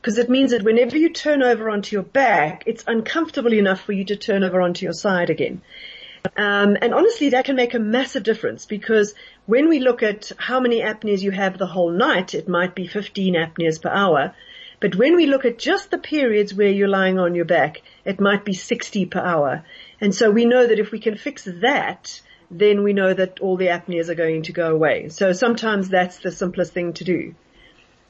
[0.00, 3.92] Because it means that whenever you turn over onto your back, it's uncomfortable enough for
[3.92, 5.60] you to turn over onto your side again.
[6.36, 9.14] Um, and honestly, that can make a massive difference because
[9.50, 12.86] when we look at how many apneas you have the whole night, it might be
[12.86, 14.32] 15 apneas per hour.
[14.78, 18.20] But when we look at just the periods where you're lying on your back, it
[18.20, 19.64] might be 60 per hour.
[20.00, 23.56] And so we know that if we can fix that, then we know that all
[23.56, 25.08] the apneas are going to go away.
[25.08, 27.34] So sometimes that's the simplest thing to do.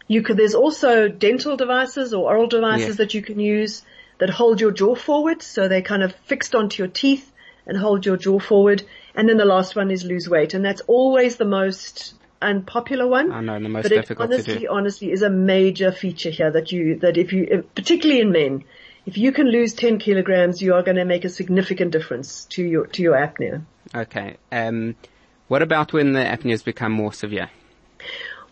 [0.08, 2.96] You could, there's also dental devices or oral devices Yes.
[2.98, 3.82] that you can use
[4.18, 5.42] that hold your jaw forward.
[5.42, 7.32] So they're kind of fixed onto your teeth
[7.66, 8.82] and hold your jaw forward.
[9.14, 10.54] And then the last one is lose weight.
[10.54, 13.32] And that's always the most unpopular one.
[13.32, 14.68] I know the most but it difficult to honestly, do.
[14.70, 18.64] honestly is a major feature here that you, that if you, particularly in men,
[19.06, 22.64] if you can lose 10 kilograms, you are going to make a significant difference to
[22.64, 23.62] your, to your apnea.
[23.94, 24.36] Okay.
[24.52, 24.96] Um,
[25.48, 27.50] what about when the apneas become more severe?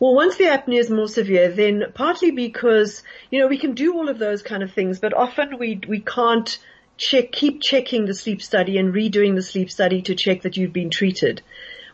[0.01, 3.95] Well, once the apnea is more severe, then partly because, you know, we can do
[3.95, 6.59] all of those kind of things, but often we, we can't
[6.99, 10.73] check, keep checking the sleep study and redoing the sleep study to check that you've
[10.73, 11.41] been treated.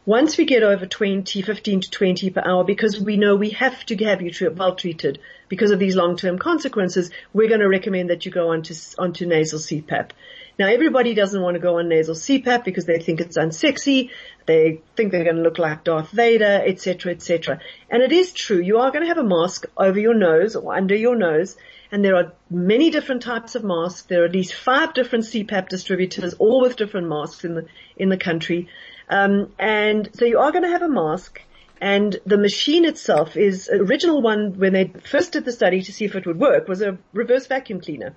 [0.06, 3.86] Once we get over 20, 15 to 20 per hour, because we know we have
[3.86, 8.26] to have you well treated because of these long-term consequences, we're going to recommend that
[8.26, 10.10] you go onto, onto nasal CPAP.
[10.58, 14.10] Now everybody doesn't want to go on nasal CPAP because they think it's unsexy.
[14.46, 17.60] They think they're going to look like Darth Vader, etc., etc.
[17.90, 18.60] And it is true.
[18.60, 21.56] You are going to have a mask over your nose or under your nose.
[21.90, 24.02] And there are many different types of masks.
[24.02, 28.08] There are at least five different CPAP distributors, all with different masks in the, in
[28.08, 28.68] the country.
[29.08, 31.40] Um, and so you are going to have a mask.
[31.80, 36.04] And the machine itself is original one when they first did the study to see
[36.04, 38.14] if it would work was a reverse vacuum cleaner.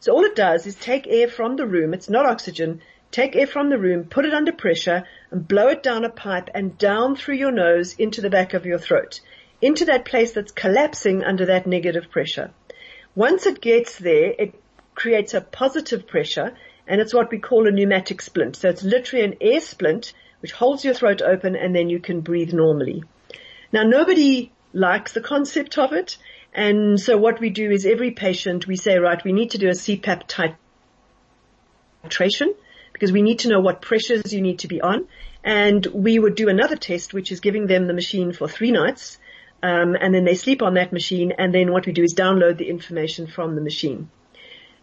[0.00, 2.80] So all it does is take air from the room, it's not oxygen,
[3.10, 6.50] take air from the room, put it under pressure and blow it down a pipe
[6.54, 9.20] and down through your nose into the back of your throat,
[9.60, 12.50] into that place that's collapsing under that negative pressure.
[13.14, 14.54] Once it gets there, it
[14.94, 16.54] creates a positive pressure
[16.86, 18.56] and it's what we call a pneumatic splint.
[18.56, 22.20] So it's literally an air splint which holds your throat open and then you can
[22.20, 23.02] breathe normally.
[23.72, 26.16] Now nobody likes the concept of it.
[26.52, 29.68] And so what we do is every patient, we say, right, we need to do
[29.68, 30.56] a CPAP type
[32.04, 32.54] titration
[32.92, 35.06] because we need to know what pressures you need to be on.
[35.44, 39.18] And we would do another test, which is giving them the machine for three nights.
[39.62, 41.32] Um, and then they sleep on that machine.
[41.36, 44.10] And then what we do is download the information from the machine.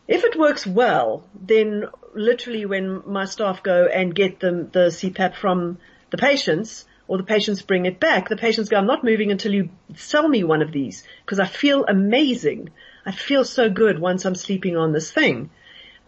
[0.07, 5.35] If it works well, then literally when my staff go and get the, the CPAP
[5.35, 5.79] from
[6.11, 9.53] the patients, or the patients bring it back, the patients go, I'm not moving until
[9.53, 12.69] you sell me one of these because I feel amazing.
[13.05, 15.49] I feel so good once I'm sleeping on this thing.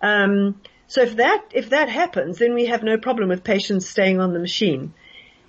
[0.02, 4.20] Um, so if that, if that happens, then we have no problem with patients staying
[4.20, 4.94] on the machine.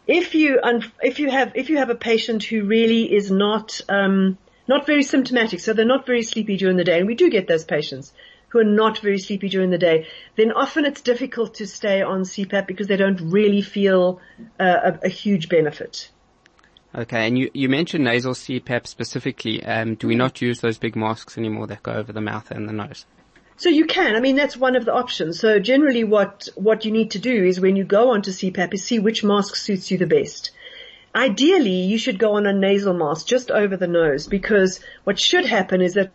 [0.07, 0.61] If you,
[1.03, 5.03] if you have, if you have a patient who really is not, um, not very
[5.03, 8.13] symptomatic, so they're not very sleepy during the day, and we do get those patients
[8.49, 10.07] who are not very sleepy during the day,
[10.37, 14.21] then often it's difficult to stay on CPAP because they don't really feel
[14.59, 16.11] uh, a, a, huge benefit.
[16.95, 19.63] Okay, and you, you mentioned nasal CPAP specifically.
[19.65, 22.69] Um, do we not use those big masks anymore that go over the mouth and
[22.69, 23.05] the nose?
[23.59, 24.15] So you can.
[24.15, 25.41] I mean, that's one of the options.
[25.41, 28.85] So generally what, what you need to do is when you go onto CPAP is
[28.85, 30.53] see which mask suits you the best.
[31.15, 35.45] Ideally, you should go on a nasal mask just over the nose because what should
[35.45, 36.13] happen is that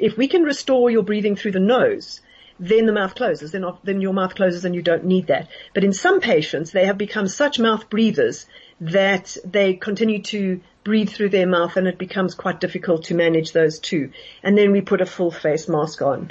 [0.00, 2.20] if we can restore your breathing through the nose,
[2.58, 3.50] then the mouth closes.
[3.52, 5.48] Then, then your mouth closes and you don't need that.
[5.74, 8.46] But in some patients, they have become such mouth breathers
[8.80, 13.52] that they continue to breathe through their mouth and it becomes quite difficult to manage
[13.52, 14.10] those two.
[14.42, 16.30] And then we put a full face mask on.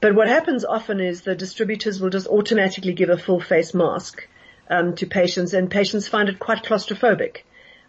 [0.00, 4.26] But what happens often is the distributors will just automatically give a full face mask
[4.68, 7.38] um, to patients and patients find it quite claustrophobic.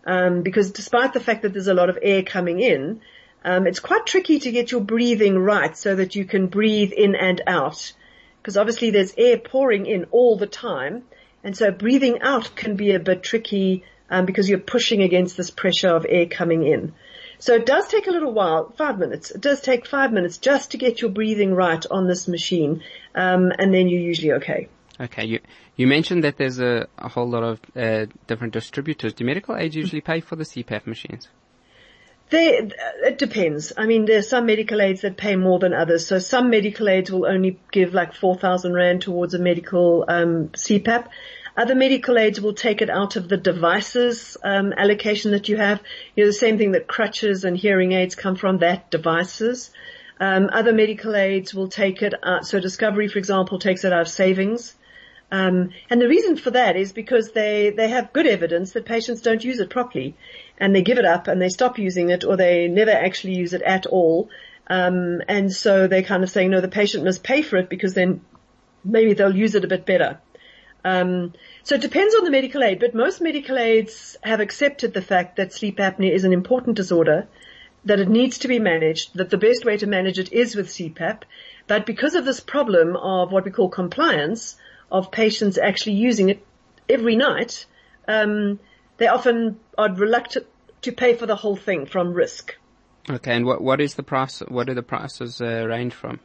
[0.06, 3.02] Um, because despite the fact that there's a lot of air coming in,
[3.44, 7.16] um, it's quite tricky to get your breathing right so that you can breathe in
[7.16, 7.94] and out.
[8.42, 11.04] Because obviously there's air pouring in all the time.
[11.44, 15.50] And so breathing out can be a bit tricky um, because you're pushing against this
[15.50, 16.94] pressure of air coming in.
[17.40, 19.32] So it does take a little while, five minutes.
[19.32, 22.84] It does take five minutes just to get your breathing right on this machine.
[23.16, 24.68] Um, and then you're usually okay.
[25.00, 25.26] Okay.
[25.26, 25.40] You,
[25.76, 29.14] you mentioned that there's a, a whole lot of uh, different distributors.
[29.14, 31.30] Do medical aids usually pay for the CPAP machines?
[32.32, 32.70] They,
[33.04, 33.74] it depends.
[33.76, 36.08] I mean, there are some medical aids that pay more than others.
[36.08, 41.10] So some medical aids will only give like 4,000 Rand towards a medical, um, CPAP.
[41.58, 45.82] Other medical aids will take it out of the devices um, allocation that you have.
[46.16, 49.72] You know, the same thing that crutches and hearing aids come from, that devices.
[50.18, 52.48] Um, other medical aids will take it out.
[52.48, 54.74] So Discovery, for example, takes it out of savings.
[55.32, 59.22] Um, and the reason for that is because they, they have good evidence that patients
[59.22, 60.16] don't use it properly
[60.62, 63.54] and they give it up and they stop using it or they never actually use
[63.54, 64.30] it at all.
[64.68, 67.96] Um, and so they're kind of saying, no, the patient must pay for it because
[67.96, 68.22] then
[68.86, 70.20] maybe they'll use it a bit better.
[70.86, 75.02] Um, so it depends on the medical aid, but most medical aids have accepted the
[75.02, 77.28] fact that sleep apnea is an important disorder,
[77.86, 80.68] that it needs to be managed, that the best way to manage it is with
[80.68, 81.24] CPAP,
[81.66, 84.58] but because of this problem of what we call compliance,
[84.92, 86.46] of patients actually using it
[86.88, 87.66] every night,
[88.08, 88.60] um,
[88.98, 90.46] they often are reluctant
[90.82, 92.56] to pay for the whole thing from risk.
[93.10, 94.40] Okay, and what what is the price?
[94.48, 96.20] What do the prices uh, range from?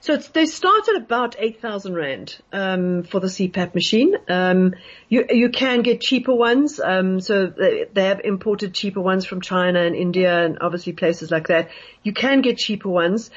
[0.00, 4.16] So they start at about 8,000 Rand, um, for the CPAP machine.
[4.28, 4.74] Um,
[5.08, 6.80] you, you can get cheaper ones.
[6.80, 11.30] Um, so they, they have imported cheaper ones from China and India and obviously places
[11.30, 11.70] like that.
[12.02, 13.30] You can get cheaper ones.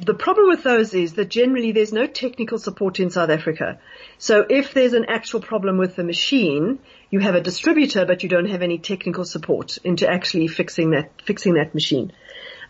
[0.00, 3.78] The problem with those is that generally there's no technical support in South Africa.
[4.18, 6.80] So if there's an actual problem with the machine,
[7.10, 11.10] you have a distributor, but you don't have any technical support into actually fixing that,
[11.22, 12.12] fixing that machine.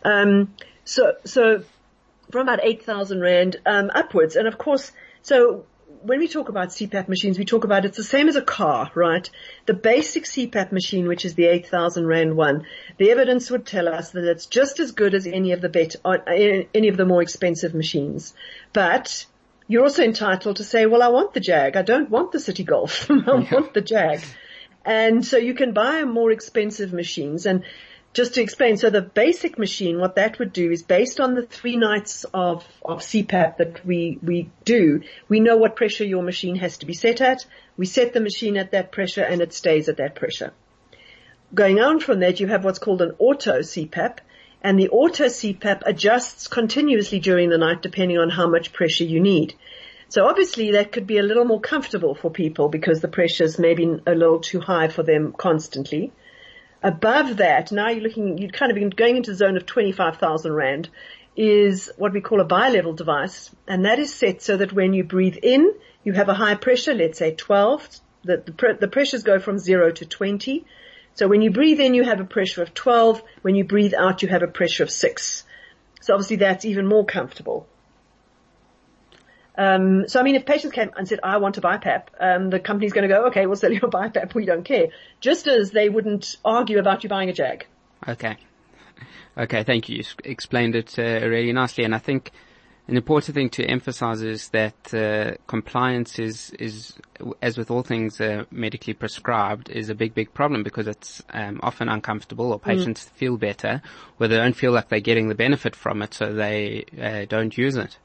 [0.05, 1.65] Um, so, so
[2.31, 4.37] from about 8,000 Rand um, upwards.
[4.37, 5.65] And of course, so
[6.05, 8.91] when we talk about CPAP machines, we talk about it's the same as a car,
[8.95, 9.29] right?
[9.65, 12.67] The basic CPAP machine, which is the 8,000 Rand one,
[12.99, 15.97] the evidence would tell us that it's just as good as any of the bet,
[16.05, 18.35] uh, any of the more expensive machines.
[18.75, 19.25] But
[19.67, 21.77] you're also entitled to say, well, I want the Jag.
[21.77, 23.11] I don't want the Citi Golf.
[23.11, 23.15] I
[23.51, 24.21] want the Jag.
[24.85, 27.65] And so you can buy more expensive machines and
[28.15, 31.43] just to explain, so the basic machine, what that would do is based on the
[31.43, 36.55] three nights of, of CPAP that we, we do, we know what pressure your machine
[36.55, 37.45] has to be set at.
[37.77, 40.53] We set the machine at that pressure and it stays at that pressure.
[41.53, 44.19] Going on from that, you have what's called an auto CPAP
[44.63, 49.19] and the auto CPAP adjusts continuously during the night depending on how much pressure you
[49.19, 49.55] need.
[50.09, 53.59] So obviously that could be a little more comfortable for people because the pressure is
[53.59, 56.13] maybe a little too high for them constantly.
[56.85, 60.91] Above that, now you're looking, you're kind of going into the zone of 25,000 Rand
[61.35, 63.51] is what we call a bi-level device.
[63.67, 65.73] And that is set so that when you breathe in,
[66.05, 67.89] you have a high pressure, let's say 12.
[68.25, 70.67] The, the, the pressures go from zero to 20.
[71.15, 73.23] So when you breathe in, you have a pressure of 12.
[73.41, 75.45] When you breathe out, you have a pressure of six.
[76.03, 77.67] So obviously that's even more comfortable.
[79.57, 82.59] Um, so I mean, if patients came and said, "I want a BiPAP," um, the
[82.59, 84.35] company's going to go, "Okay, we'll sell you a BiPAP.
[84.35, 84.89] We don't care."
[85.21, 87.67] Just as they wouldn't argue about you buying a Jag.
[88.09, 88.37] Okay.
[89.37, 89.99] Okay, thank you.
[89.99, 92.31] You explained it uh, really nicely, and I think
[92.87, 96.93] an important thing to emphasize is that uh, compliance is, is,
[97.41, 101.61] as with all things uh, medically prescribed, is a big, big problem because it's um,
[101.63, 102.65] often uncomfortable or mm.
[102.65, 103.09] patients mm.
[103.17, 103.81] feel better
[104.19, 107.57] where they don't feel like they're getting the benefit from it, so they uh, don't
[107.57, 107.97] use it.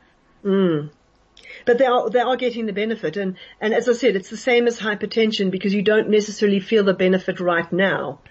[0.44, 0.90] Mm.
[1.70, 3.16] But they are, they are getting the benefit.
[3.16, 6.84] And, and as I said, it's the same as hypertension because you don't necessarily feel
[6.84, 8.22] the benefit right now.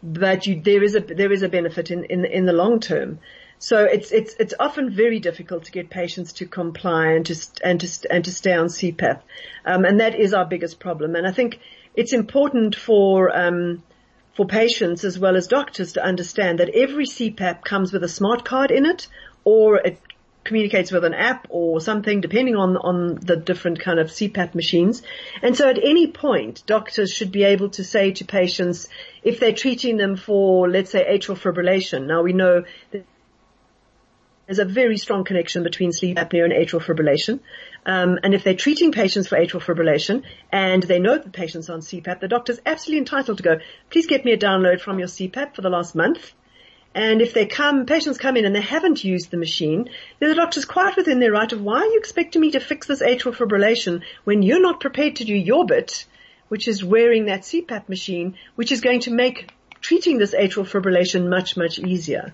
[0.00, 3.18] But you, there is a, there is a benefit in, in, in the long term.
[3.58, 7.80] So it's, it's, it's often very difficult to get patients to comply and to, and
[7.80, 9.22] to, and to stay on CPAP.
[9.66, 11.16] Um, and that is our biggest problem.
[11.16, 11.58] And I think
[11.96, 13.82] it's important for, um,
[14.36, 18.44] for patients as well as doctors to understand that every CPAP comes with a smart
[18.44, 19.08] card in it
[19.42, 19.98] or it
[20.44, 25.02] communicates with an app or something depending on, on the different kind of CPAP machines.
[25.42, 28.88] And so at any point, doctors should be able to say to patients,
[29.22, 32.06] if they're treating them for, let's say, atrial fibrillation.
[32.06, 33.06] Now we know that
[34.46, 37.40] there's a very strong connection between sleep apnea and atrial fibrillation.
[37.86, 41.80] Um, and if they're treating patients for atrial fibrillation and they know the patient's on
[41.80, 45.54] CPAP, the doctor's absolutely entitled to go, please get me a download from your CPAP
[45.54, 46.34] for the last month
[46.94, 50.36] and if they come, patients come in and they haven't used the machine, then the
[50.36, 53.34] doctor's quite within their right of why are you expecting me to fix this atrial
[53.34, 56.06] fibrillation when you're not prepared to do your bit,
[56.48, 61.28] which is wearing that CPAP machine, which is going to make treating this atrial fibrillation
[61.28, 62.32] much, much easier.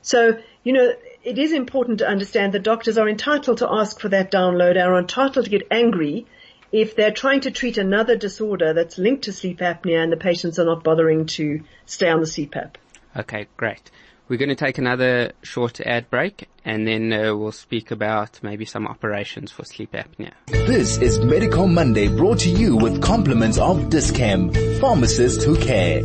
[0.00, 0.92] So, you know,
[1.24, 4.96] it is important to understand that doctors are entitled to ask for that download, are
[4.96, 6.26] entitled to get angry
[6.70, 10.60] if they're trying to treat another disorder that's linked to sleep apnea and the patients
[10.60, 12.74] are not bothering to stay on the CPAP.
[13.16, 13.90] Okay, great.
[14.28, 18.66] We're going to take another short ad break and then uh, we'll speak about maybe
[18.66, 20.32] some operations for sleep apnea.
[20.48, 26.02] This is Medical Monday brought to you with compliments of Dis-Chem, pharmacists who care.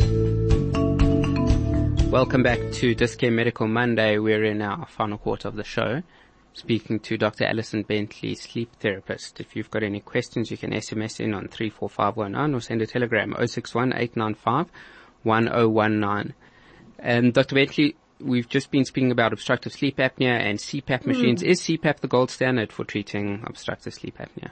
[2.09, 4.19] Welcome back to Dis-Chem Medical Monday.
[4.19, 6.01] We're in our final quarter of the show.
[6.53, 7.43] speaking to Dr.
[7.45, 9.41] Allison Bentley, sleep therapist.
[9.41, 13.35] If you've got any questions, you can SMS in on 34519 or send a telegram
[13.37, 13.91] 061
[15.23, 16.33] 1019.
[17.03, 17.55] Um, Dr.
[17.55, 21.43] Bentley, we've just been speaking about obstructive sleep apnea and CPAP machines.
[21.43, 24.51] Is CPAP the gold standard for treating obstructive sleep apnea?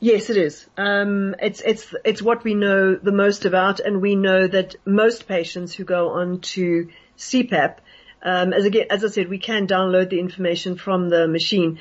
[0.00, 0.66] Yes, it is.
[0.76, 5.28] Um, it's it's it's what we know the most about, and we know that most
[5.28, 7.76] patients who go on to CPAP,
[8.22, 11.78] um, as again as I said, we can download the information from the machine.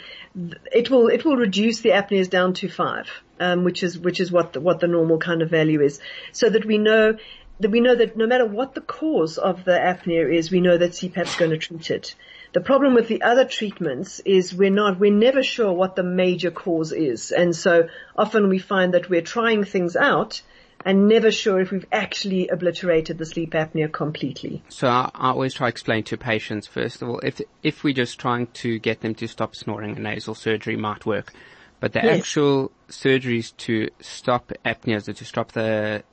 [0.72, 3.10] It will it will reduce the apneas down to five,
[3.40, 6.00] um, which is which is what the, what the normal kind of value is,
[6.32, 7.18] so that we know
[7.60, 10.92] we know that no matter what the cause of the apnea is, we know that
[10.92, 12.16] CPAP is going to treat it.
[12.54, 16.52] The problem with the other treatments is we're not, we're never sure what the major
[16.52, 17.32] cause is.
[17.32, 20.42] And so often we find that we're trying things out
[20.86, 24.62] and never sure if we've actually obliterated the sleep apnea completely.
[24.70, 27.94] So I, I always try to explain to patients, first of all, if, if we're
[27.94, 31.34] just trying to get them to stop snoring, a nasal surgery might work.
[31.80, 32.20] But the Yes.
[32.20, 36.04] actual surgeries to stop apneas or to stop the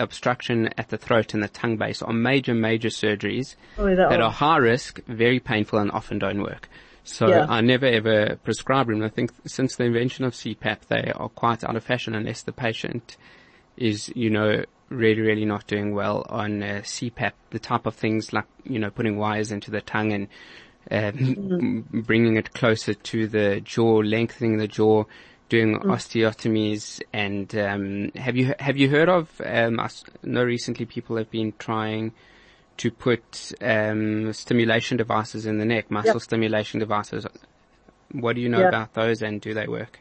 [0.00, 4.20] obstruction at the throat and the tongue base are major, major surgeries Oh, that that
[4.20, 6.68] are high risk, very painful and often don't work.
[7.04, 7.46] So Yeah.
[7.48, 9.02] I never ever prescribe them.
[9.02, 12.52] I think since the invention of CPAP, they are quite out of fashion unless the
[12.52, 13.16] patient
[13.76, 17.32] is, you know, really, really not doing well on uh, CPAP.
[17.50, 20.28] The type of things like, you know, putting wires into the tongue and
[20.90, 25.04] um, bringing it closer to the jaw, lengthening the jaw,
[25.48, 27.00] doing osteotomies.
[27.12, 29.40] And um, have you have you heard of?
[29.44, 29.88] Um, I
[30.22, 32.12] know recently people have been trying
[32.78, 36.22] to put um, stimulation devices in the neck, muscle Yep.
[36.22, 37.26] stimulation devices.
[38.12, 38.68] What do you know Yeah.
[38.68, 39.98] about those, and do they work?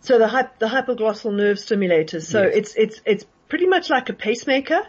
[0.00, 2.22] So the hy- the hypoglossal nerve stimulators.
[2.22, 2.54] So Yes.
[2.54, 4.82] it's it's it's pretty much like a pacemaker,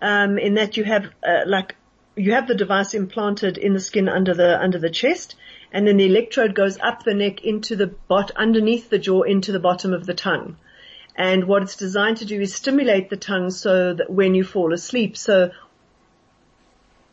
[0.00, 1.76] um, in that you have uh, like
[2.16, 5.34] you have the device implanted in the skin under the under the chest,
[5.72, 9.52] and then the electrode goes up the neck into the bot underneath the jaw into
[9.52, 10.56] the bottom of the tongue.
[11.16, 14.72] And what it's designed to do is stimulate the tongue so that when you fall
[14.72, 15.50] asleep, so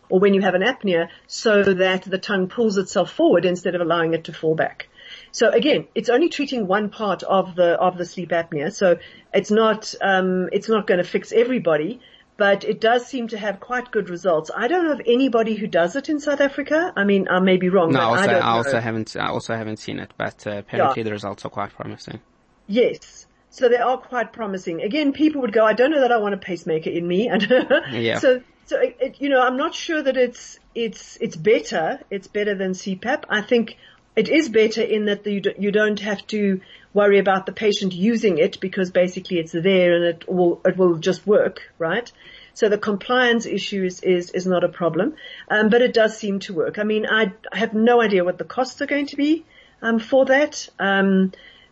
[0.09, 3.81] or when you have an apnea, so that the tongue pulls itself forward instead of
[3.81, 4.89] allowing it to fall back.
[5.31, 8.73] So again, it's only treating one part of the of the sleep apnea.
[8.73, 8.97] So
[9.33, 11.99] it's not um, it's not going to fix everybody,
[12.39, 14.49] but it does seem to have quite good results.
[14.55, 16.91] I don't know of anybody who does it in South Africa.
[16.95, 17.91] I mean, I may be wrong.
[17.91, 18.45] No, also, I, I, don't know.
[18.45, 19.15] also haven't.
[19.17, 22.21] I also haven't seen it, but uh, apparently the results are quite promising.
[22.65, 23.27] Yes.
[23.49, 24.81] So they are quite promising.
[24.81, 27.29] Again, people would go, I don't know that I want a pacemaker in me.
[27.91, 28.19] Yeah.
[28.19, 31.99] So, so it, it- you know, I'm not sure that it's, it's, it's better.
[32.09, 33.23] It's better than CPAP.
[33.27, 33.77] I think
[34.15, 36.61] it is better in that you, do, you don't have to
[36.93, 40.95] worry about the patient using it because basically it's there and it will, it will
[40.95, 42.11] just work, right?
[42.53, 45.15] So the compliance issue is, is, is not a problem.
[45.49, 46.79] Um, but it does seem to work.
[46.79, 49.45] I mean, I, I have no idea what the costs are going to be,
[49.81, 50.67] um, for that.
[50.79, 51.31] Um,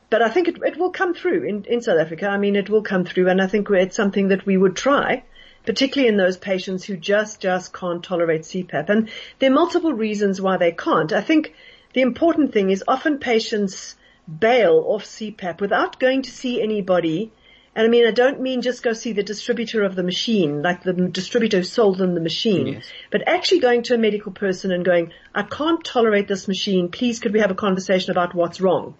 [0.09, 2.27] but I think it, it will come through in, in South Africa.
[2.27, 5.23] I mean, it will come through and I think it's something that we would try,
[5.65, 8.89] particularly in those patients who just, just can't tolerate CPAP.
[8.89, 9.09] And
[9.39, 11.11] there are multiple reasons why they can't.
[11.11, 11.53] I think
[11.93, 13.95] the important thing is often patients
[14.27, 17.31] bail off CPAP without going to see anybody.
[17.75, 20.83] And I mean, I don't mean just go see the distributor of the machine, like
[20.83, 22.85] the distributor who sold them the machine, Yes.
[23.11, 26.89] but actually going to a medical person and going, I can't tolerate this machine.
[26.89, 28.95] Please could we have a conversation about what's wrong?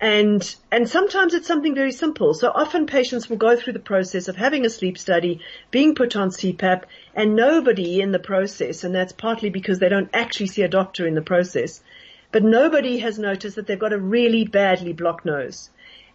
[0.00, 2.34] And, and sometimes it's something very simple.
[2.34, 6.16] So often patients will go through the process of having a sleep study, being put
[6.16, 6.82] on CPAP,
[7.14, 11.06] and nobody in the process, and that's partly because they don't actually see a doctor
[11.06, 11.80] in the process,
[12.34, 15.70] but nobody has noticed that they've got a really badly blocked nose.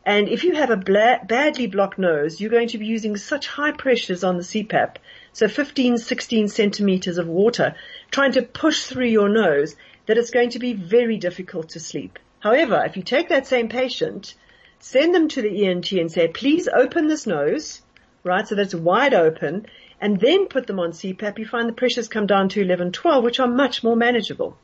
[0.06, 3.48] And if you have a bla- badly blocked nose, you're going to be using such
[3.48, 4.98] high pressures on the CPAP,
[5.32, 7.74] so 15, 16 centimeters of water,
[8.12, 12.20] trying to push through your nose, that it's going to be very difficult to sleep.
[12.42, 14.36] However, if you take that same patient,
[14.80, 17.82] send them to the ENT and say, please open this nose,
[18.26, 19.68] right, so that's wide open,
[20.02, 23.24] and then put them on CPAP, you find the pressures come down to 11, 12,
[23.24, 24.58] which are much more manageable.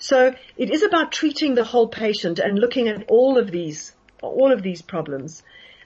[0.00, 4.50] So it is about treating the whole patient and looking at all of these, all
[4.50, 5.42] of these problems.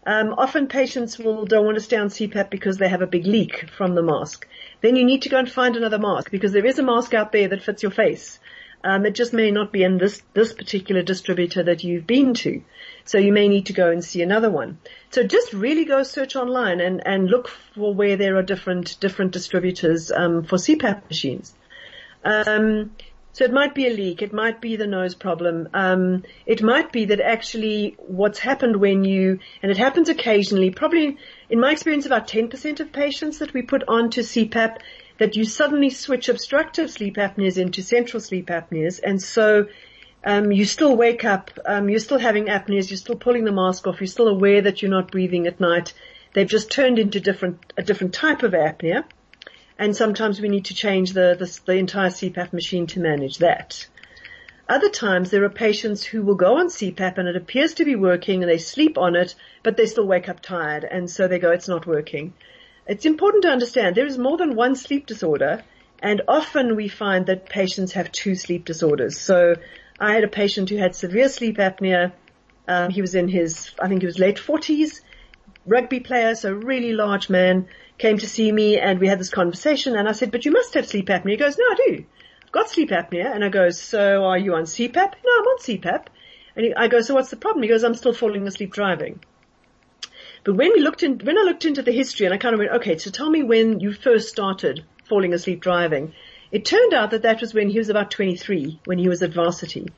[0.06, 3.26] Um, often patients will don't want to stay on CPAP because they have a big
[3.26, 4.46] leak from the mask.
[4.82, 7.32] Then you need to go and find another mask because there is a mask out
[7.32, 8.38] there that fits your face.
[8.84, 12.62] Um, it just may not be in this this particular distributor that you've been to,
[13.06, 14.76] so you may need to go and see another one.
[15.10, 19.32] So just really go search online and and look for where there are different different
[19.32, 21.54] distributors um, for CPAP machines.
[22.22, 22.90] Um,
[23.34, 26.92] so it might be a leak, it might be the nose problem, um, it might
[26.92, 31.18] be that actually what's happened when you, and it happens occasionally, probably
[31.50, 34.76] in my experience about 10% of patients that we put onto CPAP,
[35.18, 39.66] that you suddenly switch obstructive sleep apneas into central sleep apneas, and so
[40.22, 43.88] um, you still wake up, um, you're still having apneas, you're still pulling the mask
[43.88, 45.92] off, you're still aware that you're not breathing at night.
[46.34, 49.04] They've just turned into different, a different type of apnea.
[49.78, 53.86] And sometimes we need to change the, the, the entire CPAP machine to manage that.
[54.68, 57.96] Other times there are patients who will go on CPAP and it appears to be
[57.96, 61.38] working and they sleep on it, but they still wake up tired and so they
[61.38, 62.32] go, it's not working.
[62.86, 65.62] It's important to understand there is more than one sleep disorder
[65.98, 69.20] and often we find that patients have two sleep disorders.
[69.20, 69.56] So
[69.98, 72.12] I had a patient who had severe sleep apnea.
[72.66, 75.02] Um, he was in his, I think he was late forties,
[75.66, 77.68] rugby player, so really large man,
[77.98, 80.74] came to see me and we had this conversation and I said, but you must
[80.74, 81.30] have sleep apnea.
[81.30, 82.04] He goes, no, I do.
[82.44, 83.34] I've got sleep apnea.
[83.34, 84.94] And I go, so are you on CPAP?
[85.24, 86.06] No, I'm on CPAP.
[86.56, 87.62] And he, I go, so what's the problem?
[87.62, 89.20] He goes, I'm still falling asleep driving.
[90.44, 92.58] But when we looked in, when I looked into the history and I kind of
[92.58, 96.12] went, okay, so tell me when you first started falling asleep driving.
[96.50, 99.32] It turned out that that was when he was about 23, when he was at
[99.32, 99.88] varsity.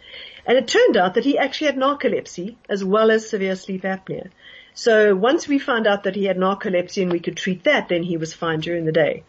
[0.46, 4.30] And it turned out that he actually had narcolepsy as well as severe sleep apnea.
[4.76, 8.02] So once we found out that he had narcolepsy and we could treat that, then
[8.02, 9.24] he was fine during the day.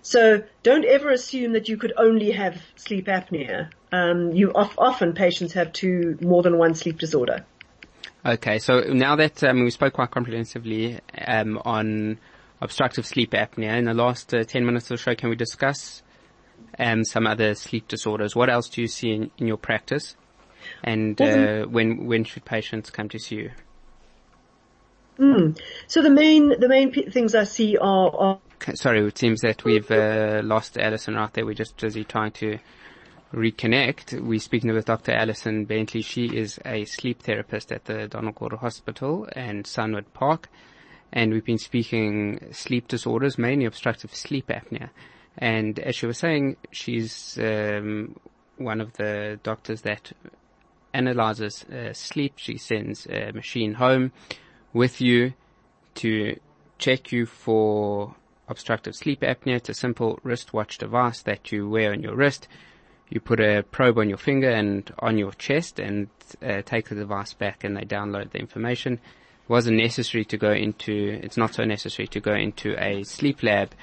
[0.00, 3.70] So don't ever assume that you could only have sleep apnea.
[3.90, 7.44] Um, you often patients have two, more than one sleep disorder.
[8.24, 12.20] Okay, so now that um, we spoke quite comprehensively um, on
[12.60, 16.04] obstructive sleep apnea, in the last uh, 10 minutes or so, can we discuss
[16.78, 18.36] um, some other sleep disorders?
[18.36, 20.14] What else do you see in, in your practice?
[20.84, 23.50] And uh, when when should patients come to see you?
[25.18, 25.58] Mm.
[25.86, 28.38] So the main the main p- things I see are, are
[28.74, 31.44] sorry, it seems that we've uh, lost Allison right there.
[31.44, 32.58] We're just busy trying to
[33.32, 34.20] reconnect.
[34.20, 35.12] We're speaking with Dr.
[35.12, 36.02] Allison Bentley.
[36.02, 40.48] She is a sleep therapist at the Donald Gordon Hospital and Sunward Park.
[41.12, 44.90] And we've been speaking sleep disorders, mainly obstructive sleep apnea.
[45.36, 48.16] And as she was saying, she's um,
[48.56, 50.12] one of the doctors that
[50.94, 52.34] analyzes uh, sleep.
[52.36, 54.12] She sends a machine home
[54.72, 55.34] with you
[55.96, 56.38] to
[56.78, 58.14] check you for
[58.48, 59.56] obstructive sleep apnea.
[59.56, 62.48] It's a simple wristwatch device that you wear on your wrist.
[63.08, 66.08] You put a probe on your finger and on your chest and
[66.42, 68.94] uh, take the device back and they download the information.
[68.94, 73.42] It wasn't necessary to go into, it's not so necessary to go into a sleep
[73.42, 73.74] lab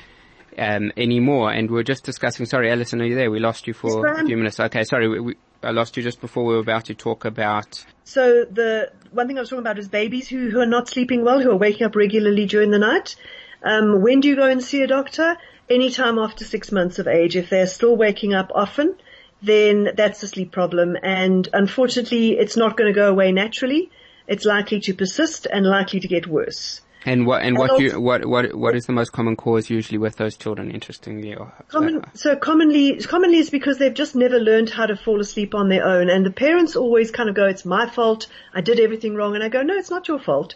[0.58, 1.52] um, anymore.
[1.52, 3.30] And we are just discussing, sorry, Allison, are you there?
[3.30, 4.60] We lost you for a few minutes.
[4.60, 7.84] Okay, sorry, we, we, I lost you just before we were about to talk about.
[8.05, 11.24] So the one thing I was talking about is babies who, who are not sleeping
[11.24, 13.16] well, who are waking up regularly during the night.
[13.64, 15.38] Um, when do you go and see a doctor?
[15.70, 17.36] Anytime after six months of age.
[17.36, 18.95] If they're still waking up often,
[19.41, 20.97] then that's a sleep problem.
[21.01, 23.91] And unfortunately, it's not going to go away naturally.
[24.28, 26.82] It's likely to persist and likely to get worse.
[27.06, 30.18] And what and what you what what what is the most common cause usually with
[30.18, 30.70] those children?
[30.72, 35.22] Interestingly, or, common, so commonly commonly is because they've just never learned how to fall
[35.22, 38.28] asleep on their own, and the parents always kind of go, "It's my fault.
[38.54, 40.56] I did everything wrong," and I go, "No, it's not your fault."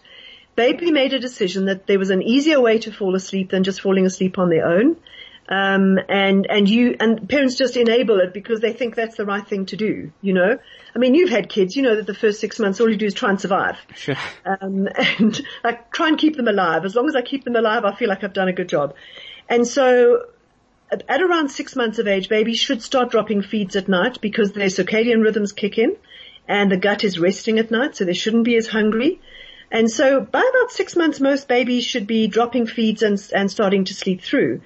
[0.56, 3.82] Baby made a decision that there was an easier way to fall asleep than just
[3.82, 4.98] falling asleep on their own.
[5.50, 9.46] Um, and, and you, and parents just enable it because they think that's the right
[9.46, 10.58] thing to do, you know?
[10.96, 13.06] I mean, you've had kids, you know that the first six months all you do
[13.06, 13.78] is try and survive.
[13.96, 14.16] Sure.
[14.46, 16.86] Um, and like try and keep them alive.
[16.86, 18.96] As long as I keep them alive, I feel like I've done a good job.
[19.50, 20.28] And so
[20.92, 24.68] at, around six months of age, babies should start dropping feeds at night because their
[24.68, 25.98] circadian rhythms kick in
[26.48, 29.20] and the gut is resting at night, so they shouldn't be as hungry.
[29.72, 33.86] And so by about six months, most babies should be dropping feeds and, and starting
[33.86, 34.62] to sleep through.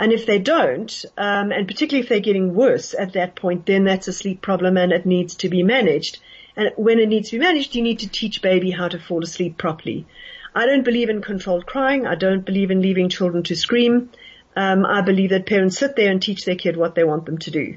[0.00, 3.84] And if they don't, um, and particularly if they're getting worse at that point, then
[3.84, 6.20] that's a sleep problem and it needs to be managed.
[6.56, 9.22] And when it needs to be managed, you need to teach baby how to fall
[9.22, 10.06] asleep properly.
[10.54, 12.06] I don't believe in controlled crying.
[12.06, 14.08] I don't believe in leaving children to scream.
[14.56, 17.36] Um, I believe that parents sit there and teach their kid what they want them
[17.36, 17.76] to do.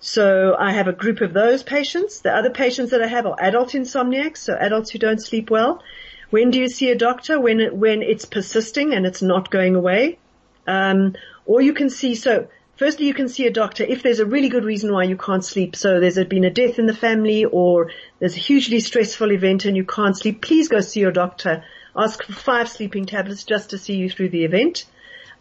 [0.00, 2.20] So I have a group of those patients.
[2.20, 5.82] The other patients that I have are adult insomniacs, so adults who don't sleep well.
[6.30, 7.38] When do you see a doctor?
[7.38, 10.18] When it, when it's persisting and it's not going away.
[10.66, 11.14] Um,
[11.48, 12.46] or you can see, so
[12.76, 15.44] firstly you can see a doctor if there's a really good reason why you can't
[15.44, 15.74] sleep.
[15.74, 19.74] So there's been a death in the family or there's a hugely stressful event and
[19.74, 20.42] you can't sleep.
[20.42, 21.64] Please go see your doctor.
[21.96, 24.84] Ask for five sleeping tablets just to see you through the event.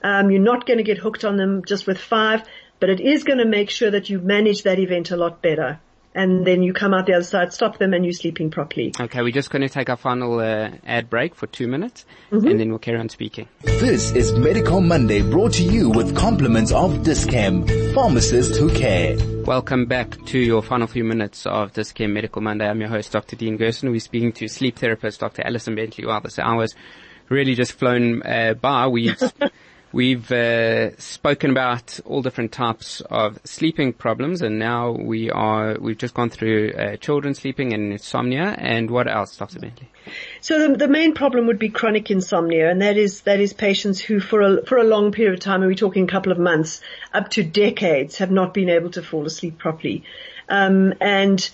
[0.01, 2.43] Um, you're not going to get hooked on them just with five,
[2.79, 5.81] but it is going to make sure that you manage that event a lot better
[6.17, 8.91] and then you come out the other side, stop them, and you're sleeping properly.
[8.99, 12.47] Okay, we're just going to take our final uh, ad break for two minutes, mm-hmm.
[12.47, 13.47] and then we'll carry on speaking.
[13.61, 19.15] This is Medical Monday brought to you with compliments of Dis-Chem, pharmacists who care.
[19.45, 22.67] Welcome back to your final few minutes of Dis-Chem Medical Monday.
[22.67, 23.35] I'm your host, Dr.
[23.35, 23.91] Dean Gerson.
[23.91, 25.45] We're speaking to sleep therapist Dr.
[25.45, 26.07] Allison Bentley.
[26.07, 26.73] Wow, this hour's
[27.29, 28.87] really just flown uh, by.
[28.87, 29.13] We
[29.93, 35.97] We've uh, spoken about all different types of sleeping problems, and now we are we've
[35.97, 38.53] just gone through uh, children sleeping and insomnia.
[38.57, 39.59] And what else, Dr.
[39.59, 39.89] Bentley?
[40.41, 43.99] So the, the main problem would be chronic insomnia, and that is that is patients
[43.99, 46.39] who, for a for a long period of time, and we're talking a couple of
[46.39, 46.81] months,
[47.13, 50.03] up to decades, have not been able to fall asleep properly,
[50.49, 51.49] um, and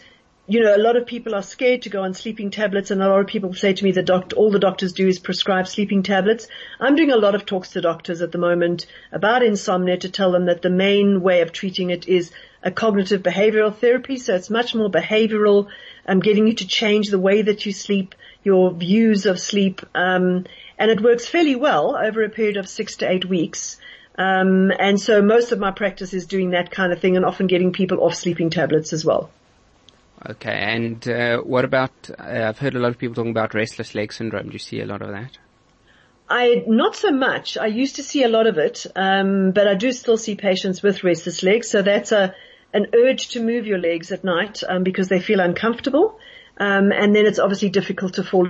[0.45, 3.07] you know, a lot of people are scared to go on sleeping tablets and a
[3.07, 6.03] lot of people say to me that doctor, all the doctors do is prescribe sleeping
[6.03, 6.47] tablets.
[6.81, 10.33] I'm doing a lot of talks to doctors at the moment about insomnia to tell
[10.33, 12.31] them that the main way of treating it is
[12.61, 14.17] a cognitive behavioral therapy.
[14.17, 15.67] So it's much more behavioral,
[16.05, 18.13] um, getting you to change the way that you sleep,
[18.43, 20.45] your views of sleep, um,
[20.77, 23.77] and it works fairly well over a period of six to eight weeks.
[24.17, 27.47] Um, and so most of my practice is doing that kind of thing and often
[27.47, 29.31] getting people off sleeping tablets as well.
[30.30, 31.91] Okay, and uh, what about?
[32.17, 34.47] Uh, I've heard a lot of people talking about restless leg syndrome.
[34.47, 35.38] Do you see a lot of that?
[36.30, 37.57] I not so much.
[37.57, 40.82] I used to see a lot of it, um, but I do still see patients
[40.82, 41.69] with restless legs.
[41.69, 42.34] So that's a
[42.74, 46.17] an urge to move your legs at night um, because they feel uncomfortable,
[46.57, 48.47] um, and then it's obviously difficult to fall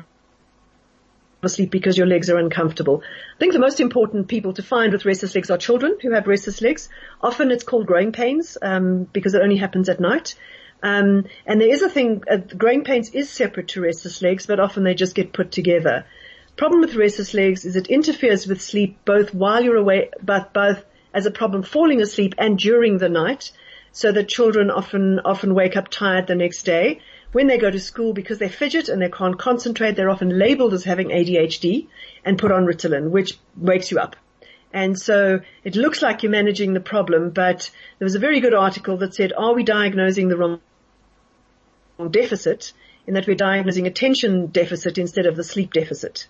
[1.41, 3.01] asleep because your legs are uncomfortable.
[3.36, 6.28] I think the most important people to find with restless legs are children who have
[6.28, 6.88] restless legs.
[7.21, 10.36] Often it's called growing pains um, because it only happens at night.
[10.84, 14.59] Um, and there is a thing, uh, growing pains is separate to restless legs, but
[14.59, 16.05] often they just get put together.
[16.57, 20.84] Problem with restless legs is it interferes with sleep both while you're awake, but both
[21.13, 23.51] as a problem falling asleep and during the night.
[23.93, 26.99] So that children often, often wake up tired the next day.
[27.31, 30.73] When they go to school, because they fidget and they can't concentrate, they're often labeled
[30.73, 31.88] as having ADHD
[32.25, 34.15] and put on Ritalin, which wakes you up.
[34.73, 37.69] And so it looks like you're managing the problem, but
[37.99, 40.59] there was a very good article that said, are we diagnosing the wrong
[42.09, 42.73] deficit
[43.07, 46.27] in that we're diagnosing attention deficit instead of the sleep deficit.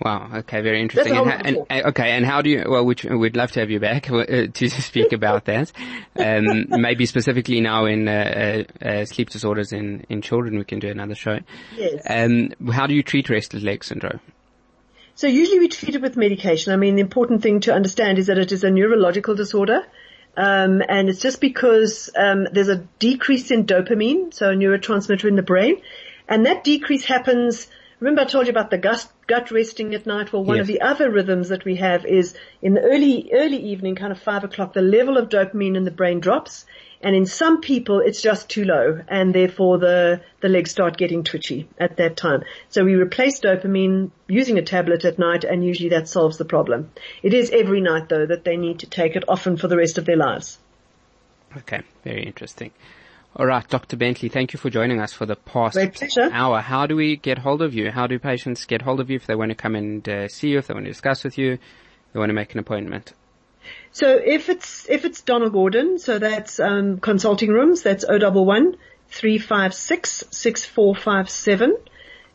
[0.00, 0.30] Wow.
[0.32, 0.60] Okay.
[0.60, 1.16] Very interesting.
[1.16, 2.10] And, and, okay.
[2.12, 2.64] And how do you?
[2.68, 5.72] Well, we'd, we'd love to have you back uh, to speak about that.
[6.16, 10.78] Um, maybe specifically now in uh, uh, uh, sleep disorders in in children, we can
[10.78, 11.40] do another show.
[11.76, 12.02] Yes.
[12.08, 14.20] Um, how do you treat restless leg syndrome?
[15.16, 16.72] So usually we treat it with medication.
[16.72, 19.84] I mean, the important thing to understand is that it is a neurological disorder.
[20.36, 25.36] Um, and it's just because um, there's a decrease in dopamine, so a neurotransmitter in
[25.36, 25.80] the brain,
[26.28, 27.66] and that decrease happens.
[28.00, 30.32] Remember, I told you about the gut, gut resting at night.
[30.32, 30.62] Well, one yes.
[30.62, 34.20] of the other rhythms that we have is in the early early evening, kind of
[34.20, 36.64] five o'clock, the level of dopamine in the brain drops,
[37.00, 41.24] and in some people, it's just too low, and therefore the, the legs start getting
[41.24, 42.44] twitchy at that time.
[42.68, 46.90] So we replace dopamine using a tablet at night, and usually that solves the problem.
[47.22, 49.98] It is every night, though, that they need to take it, often for the rest
[49.98, 50.58] of their lives.
[51.56, 52.72] Okay, very interesting.
[53.36, 53.96] All right, Dr.
[53.96, 55.78] Bentley, thank you for joining us for the past
[56.32, 56.60] hour.
[56.60, 57.90] How do we get hold of you?
[57.90, 60.48] How do patients get hold of you if they want to come and uh, see
[60.48, 61.60] you, if they want to discuss with you, if
[62.12, 63.12] they want to make an appointment?
[63.92, 67.82] So if it's if it's Donald Gordon, so that's um, consulting rooms.
[67.82, 68.76] That's O double one
[69.08, 71.76] three five six six four five seven.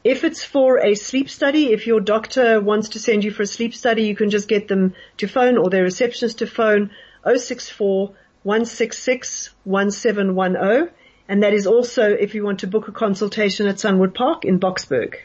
[0.04, 3.48] If it's for a sleep study, if your doctor wants to send you for a
[3.48, 6.92] sleep study, you can just get them to phone or their receptionist to phone
[7.26, 8.14] 064
[8.44, 10.94] 166 1710.
[11.28, 14.60] And that is also if you want to book a consultation at Sunward Park in
[14.60, 15.16] Boksburg.